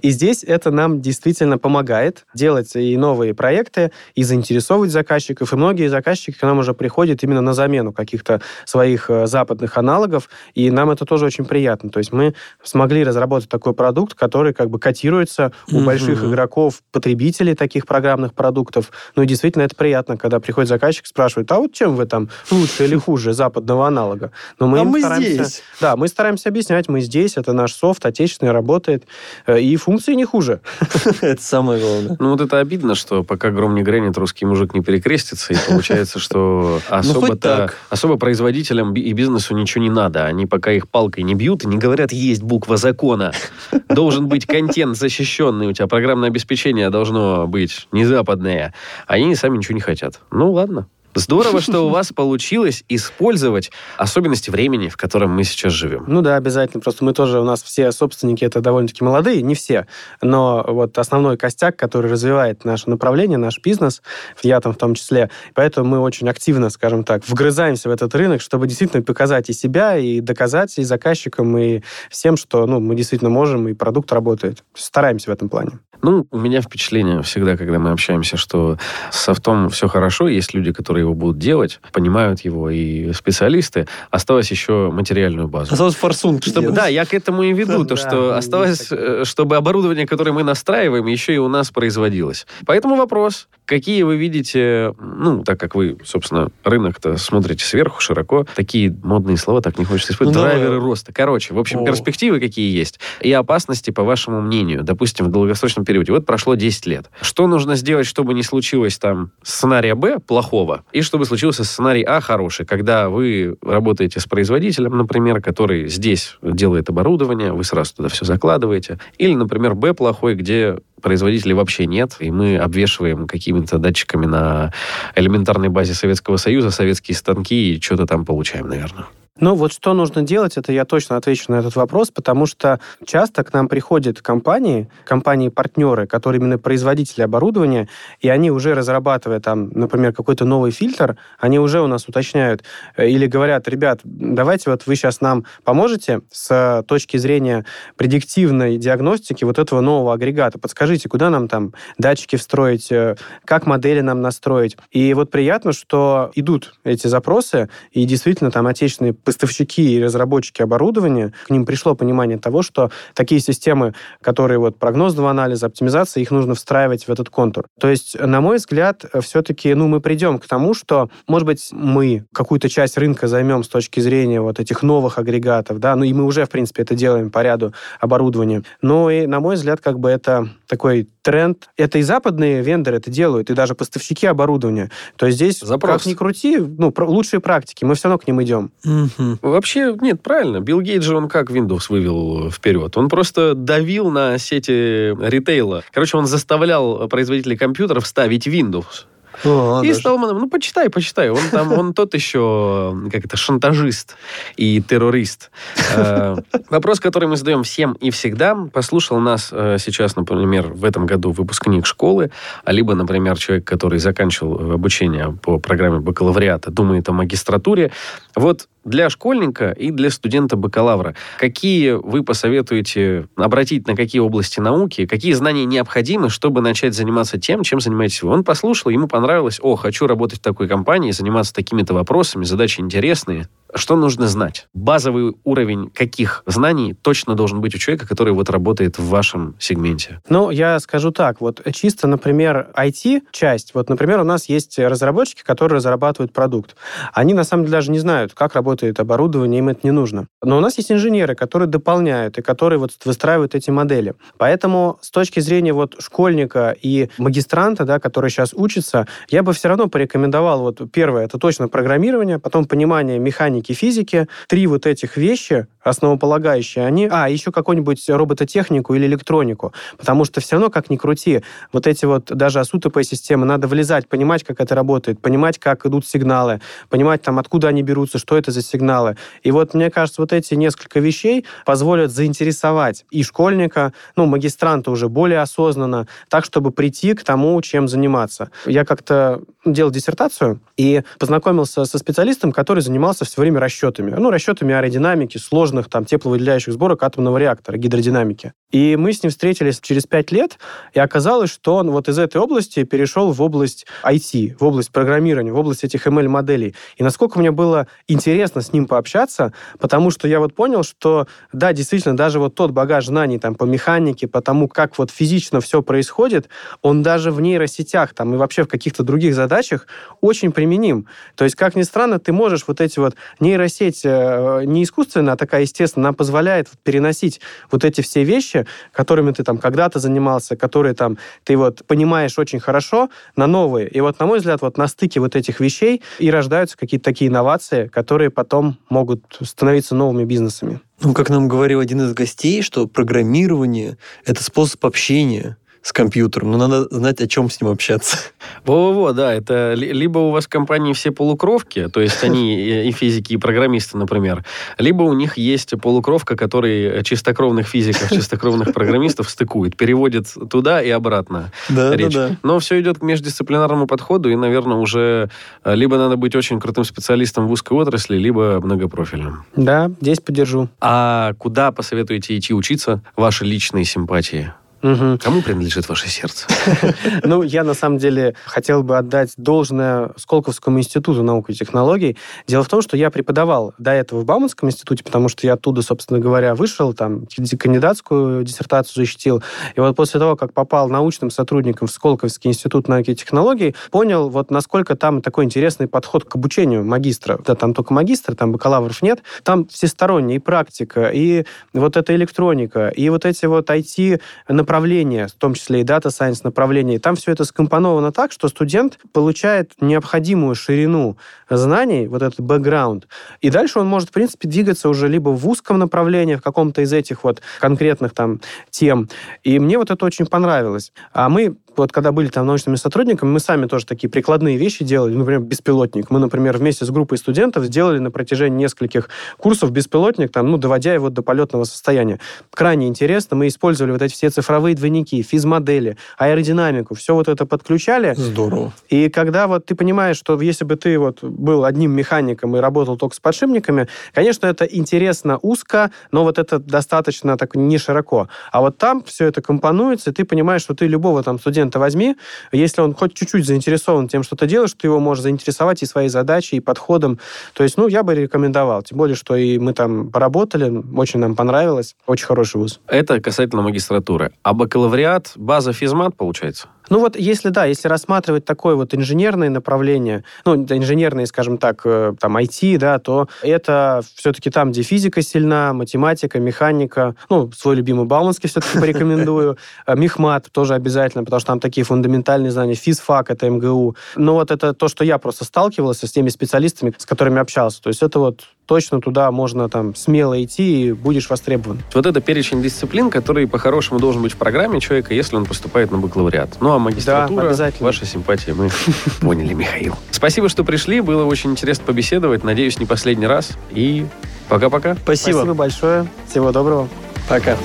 [0.02, 5.54] И здесь это нам действительно помогает делать и новые проекты, и заинтересовывать заказчиков.
[5.54, 10.30] И многие заказчики к нам уже приходят именно на замену каких-то своих э, западных аналогов,
[10.54, 11.90] и нам это тоже очень приятно.
[11.90, 17.56] То есть мы смогли разработать такой продукт, который как бы котируется у больших игроков, потребителей
[17.56, 18.92] таких программных продуктов.
[19.16, 22.86] Ну и действительно это приятно, когда приходит заказчик, спрашивает, а вот чем вы там лучше
[22.86, 24.32] или хуже западного аналога?
[24.60, 25.64] Но мы А мы стараемся- здесь.
[25.80, 29.04] Да, мы стараемся объяснять, мы здесь, это наш софт, отечественный, работает,
[29.48, 30.62] э, и функции не хуже.
[31.22, 32.18] Это самое главное.
[32.20, 36.20] Ну, вот это обидно, что пока гром не грянет, русский мужик не перекрестится, и получается,
[36.20, 40.26] что Ну, особо-то, особо производителям и бизнесу ничего не надо.
[40.26, 43.32] Они пока их палкой не бьют и не говорят, есть буква закона.
[43.90, 48.74] Должен быть контент защищенный, у тебя программное обеспечение должно быть не западное.
[49.08, 50.20] Они сами ничего не хотят.
[50.32, 50.88] Ну, ладно.
[51.14, 56.06] Здорово, что у вас получилось использовать особенности времени, в котором мы сейчас живем.
[56.08, 56.82] Ну да, обязательно.
[56.82, 59.88] Просто мы тоже, у нас все собственники это довольно-таки молодые, не все,
[60.22, 64.02] но вот основной костяк, который развивает наше направление, наш бизнес,
[64.42, 68.42] я там в том числе, поэтому мы очень активно, скажем так, вгрызаемся в этот рынок,
[68.42, 73.30] чтобы действительно показать и себя, и доказать и заказчикам, и всем, что ну, мы действительно
[73.30, 74.64] можем, и продукт работает.
[74.74, 75.80] Стараемся в этом плане.
[76.04, 78.78] Ну, у меня впечатление всегда, когда мы общаемся, что
[79.12, 83.88] с софтом все хорошо, есть люди, которые его будут делать, понимают его, и специалисты.
[84.10, 85.74] Осталось еще материальную базу.
[85.74, 86.76] Осталось форсунки Чтобы, делать.
[86.76, 90.32] да, я к этому и веду, то, Да, что есть осталось, э, чтобы оборудование, которое
[90.32, 92.46] мы настраиваем, еще и у нас производилось.
[92.66, 98.96] Поэтому вопрос, какие вы видите, ну, так как вы, собственно, рынок-то смотрите сверху широко, такие
[99.04, 100.86] модные слова так не хочется использовать, ну, драйверы давай.
[100.86, 101.14] роста.
[101.14, 101.86] Короче, в общем, О.
[101.86, 106.12] перспективы какие есть и опасности, по вашему мнению, допустим, в долгосрочном периоде.
[106.12, 107.10] Вот прошло 10 лет.
[107.22, 112.22] Что нужно сделать, чтобы не случилось там сценария Б плохого, и чтобы случился сценарий А
[112.22, 118.26] хороший, когда вы работаете с производителем, например, который здесь делает оборудование, вы сразу туда все
[118.26, 124.72] закладываете, или, например, Б плохой, где производителей вообще нет, и мы обвешиваем какими-то датчиками на
[125.16, 129.06] элементарной базе Советского Союза советские станки и что-то там получаем, наверное.
[129.40, 133.46] Ну, вот что нужно делать, это я точно отвечу на этот вопрос, потому что часто
[133.46, 137.88] к нам приходят компании, компании-партнеры, которые именно производители оборудования,
[138.20, 142.66] и они уже разрабатывая там, например, какой-то новый фильтр, они уже у нас уточняют
[142.98, 147.66] э, или говорят, ребят, давайте вот вы сейчас нам поможете с точки зрения
[147.96, 150.60] предиктивной диагностики вот этого нового агрегата.
[150.60, 153.16] Подскажите, куда нам там датчики встроить, э,
[153.46, 154.78] как модели нам настроить.
[154.92, 161.34] И вот приятно, что идут эти запросы, и действительно там отечественные поставщики и разработчики оборудования,
[161.46, 166.56] к ним пришло понимание того, что такие системы, которые вот прогнозного анализа, оптимизации, их нужно
[166.56, 167.66] встраивать в этот контур.
[167.80, 172.26] То есть, на мой взгляд, все-таки, ну, мы придем к тому, что, может быть, мы
[172.34, 176.26] какую-то часть рынка займем с точки зрения вот этих новых агрегатов, да, ну, и мы
[176.26, 178.64] уже, в принципе, это делаем по ряду оборудования.
[178.82, 181.70] Но и, на мой взгляд, как бы это такой тренд.
[181.78, 184.90] Это и западные вендоры это делают, и даже поставщики оборудования.
[185.16, 186.00] То есть здесь, Запрос.
[186.00, 188.72] как ни крути, ну, лучшие практики, мы все равно к ним идем.
[188.86, 189.40] Угу.
[189.42, 190.60] Вообще, нет, правильно.
[190.60, 192.96] Билл Гейт же, он как Windows вывел вперед?
[192.98, 195.84] Он просто давил на сети ритейла.
[195.92, 199.06] Короче, он заставлял производителей компьютеров ставить Windows.
[199.44, 200.00] О, и даже...
[200.00, 201.30] Столманом, ну, почитай, почитай.
[201.30, 204.18] Он там, он тот еще, как это, шантажист
[204.58, 205.52] и террорист.
[205.96, 206.38] Э,
[206.70, 208.56] вопрос, который мы задаем всем и всегда.
[208.56, 212.32] Послушал нас э, сейчас, например, в этом году выпускник школы,
[212.64, 217.92] а либо, например, человек, который заканчивал обучение по программе бакалавриата, думает о магистратуре.
[218.36, 221.16] Вот для школьника и для студента-бакалавра.
[221.38, 227.64] Какие вы посоветуете обратить на какие области науки, какие знания необходимы, чтобы начать заниматься тем,
[227.64, 228.32] чем занимаетесь вы?
[228.32, 233.48] Он послушал, ему понравилось, о, хочу работать в такой компании, заниматься такими-то вопросами, задачи интересные.
[233.74, 234.68] Что нужно знать?
[234.74, 240.20] Базовый уровень каких знаний точно должен быть у человека, который вот работает в вашем сегменте?
[240.28, 245.78] Ну, я скажу так, вот чисто, например, IT-часть, вот, например, у нас есть разработчики, которые
[245.78, 246.76] разрабатывают продукт.
[247.14, 250.28] Они, на самом деле, даже не знают, как работает оборудование, им это не нужно.
[250.44, 254.14] Но у нас есть инженеры, которые дополняют и которые вот выстраивают эти модели.
[254.38, 259.68] Поэтому с точки зрения вот школьника и магистранта, да, который сейчас учится, я бы все
[259.68, 264.28] равно порекомендовал вот первое, это точно программирование, потом понимание механики физики.
[264.48, 267.08] Три вот этих вещи основополагающие, они...
[267.12, 269.74] А, еще какую-нибудь робототехнику или электронику.
[269.98, 271.44] Потому что все равно, как ни крути,
[271.74, 276.06] вот эти вот даже осутопые системы, надо влезать, понимать, как это работает, понимать, как идут
[276.06, 279.18] сигналы, понимать, там, откуда они берутся, что это за сигналы.
[279.44, 285.10] И вот, мне кажется, вот эти несколько вещей позволят заинтересовать и школьника, ну, магистранта уже
[285.10, 288.52] более осознанно, так, чтобы прийти к тому, чем заниматься.
[288.66, 294.12] Я как-то делал диссертацию и познакомился со специалистом, который занимался все время расчетами.
[294.12, 298.54] Ну, расчетами аэродинамики, сложных там тепловыделяющих сборок атомного реактора, гидродинамики.
[298.72, 300.58] И мы с ним встретились через пять лет,
[300.94, 305.52] и оказалось, что он вот из этой области перешел в область IT, в область программирования,
[305.52, 306.76] в область этих ML-моделей.
[306.98, 311.72] И насколько мне было интересно с ним пообщаться, потому что я вот понял, что да,
[311.72, 315.82] действительно, даже вот тот багаж знаний там по механике, по тому, как вот физично все
[315.82, 316.50] происходит,
[316.82, 319.88] он даже в нейросетях там и вообще в каких-то других задачах
[320.20, 321.08] очень применим.
[321.36, 325.38] То есть, как ни странно, ты можешь вот эти вот нейросеть э, не искусственно, а
[325.38, 327.40] такая естественно, нам позволяет переносить
[327.72, 332.60] вот эти все вещи, которыми ты там когда-то занимался, которые там ты вот понимаешь очень
[332.60, 333.88] хорошо, на новые.
[333.88, 337.30] И вот, на мой взгляд, вот на стыке вот этих вещей и рождаются какие-то такие
[337.30, 340.82] инновации, которые потом могут становиться новыми бизнесами.
[341.00, 346.58] Ну, как нам говорил один из гостей, что программирование— это способ общения с компьютером, но
[346.58, 348.18] надо знать, о чем с ним общаться.
[348.66, 353.34] Во-во-во, да, это либо у вас в компании все полукровки, то есть они и физики,
[353.34, 354.46] и программисты, например,
[354.78, 361.52] либо у них есть полукровка, который чистокровных физиков, чистокровных программистов стыкует, переводит туда и обратно
[361.70, 362.14] да, речь.
[362.14, 362.36] Да, да.
[362.44, 365.30] Но все идет к междисциплинарному подходу, и, наверное, уже
[365.64, 369.46] э, либо надо быть очень крутым специалистом в узкой отрасли, либо многопрофильным.
[369.56, 370.70] Да, здесь поддержу.
[370.80, 373.02] А куда посоветуете идти учиться?
[373.16, 374.54] Ваши личные симпатии?
[374.82, 375.18] Мгм.
[375.20, 376.48] Кому принадлежит ваше сердце?
[377.24, 382.18] Ну, я на самом деле хотел бы отдать должное Сколковскому институту наук и технологий.
[382.48, 385.82] Дело в том, что я преподавал до этого в Бауманском институте, потому что я оттуда,
[385.82, 389.44] собственно говоря, вышел, там, ди- кандидатскую диссертацию защитил.
[389.76, 394.30] И вот после того, как попал научным сотрудником в Сколковский институт науки и технологий, понял,
[394.30, 397.40] вот насколько там такой интересный подход к обучению магистра.
[397.46, 399.22] Да, там только магистр, там бакалавров нет.
[399.44, 405.54] Там всесторонняя и практика, и вот эта электроника, и вот эти вот IT-направления, в том
[405.54, 406.96] числе и Data Science направления.
[406.96, 411.18] И там все это скомпоновано так, что студент получает необходимую ширину
[411.50, 413.08] знаний, вот этот бэкграунд,
[413.42, 416.94] и дальше он может, в принципе, двигаться уже либо в узком направлении, в каком-то из
[416.94, 419.10] этих вот конкретных там тем.
[419.44, 420.94] И мне вот это очень понравилось.
[421.14, 425.14] А мы вот когда были там научными сотрудниками, мы сами тоже такие прикладные вещи делали,
[425.14, 426.10] например, беспилотник.
[426.10, 430.94] Мы, например, вместе с группой студентов сделали на протяжении нескольких курсов беспилотник, там, ну, доводя
[430.94, 432.20] его до полетного состояния.
[432.54, 433.38] Крайне интересно.
[433.38, 438.14] Мы использовали вот эти все цифровые двойники, физмодели, аэродинамику, все вот это подключали.
[438.16, 438.74] Здорово.
[438.90, 442.98] И когда вот ты понимаешь, что если бы ты вот был одним механиком и работал
[442.98, 448.28] только с подшипниками, конечно, это интересно узко, но вот это достаточно так не широко.
[448.52, 452.16] А вот там все это компонуется, и ты понимаешь, что ты любого там студента возьми,
[452.52, 456.10] если он хоть чуть-чуть заинтересован тем, что ты делаешь, ты его можешь заинтересовать и своей
[456.10, 457.20] задачей, и подходом.
[457.54, 458.84] То есть, ну, я бы рекомендовал.
[458.84, 461.96] Тем более, что и мы там поработали, очень нам понравилось.
[462.08, 462.80] Очень хороший вуз.
[462.88, 464.32] Это касательно магистратуры.
[464.44, 466.68] А бакалавриат, база физмат, получается?
[466.92, 471.82] Ну вот если, да, если рассматривать такое вот инженерное направление, ну, это инженерные, скажем так,
[471.86, 477.78] э, там, IT, да, то это все-таки там, где физика сильна, математика, механика, ну, свой
[477.78, 483.32] любимый Бауманский все-таки порекомендую, Э, Мехмат тоже обязательно, потому что там такие фундаментальные знания, физфак,
[483.32, 483.96] это МГУ.
[484.16, 487.82] Но вот это то, что я просто сталкивался с теми специалистами, с которыми общался.
[487.82, 491.82] То есть это вот точно туда можно там смело идти и будешь востребован.
[491.94, 495.98] Вот это перечень дисциплин, который по-хорошему должен быть в программе человека, если он поступает на
[495.98, 496.56] бакалавриат.
[496.62, 497.86] Ну, а магистратура, Да, обязательно.
[497.88, 498.70] ваша симпатия, мы
[499.20, 499.96] поняли, Михаил.
[500.12, 502.46] Спасибо, что пришли, было очень интересно побеседовать.
[502.46, 503.50] Надеюсь, не последний раз.
[503.72, 504.06] И
[504.48, 504.96] пока-пока.
[505.04, 505.36] Спасибо.
[505.40, 506.08] Спасибо большое.
[506.30, 506.88] Всего доброго.
[507.28, 507.58] Пока.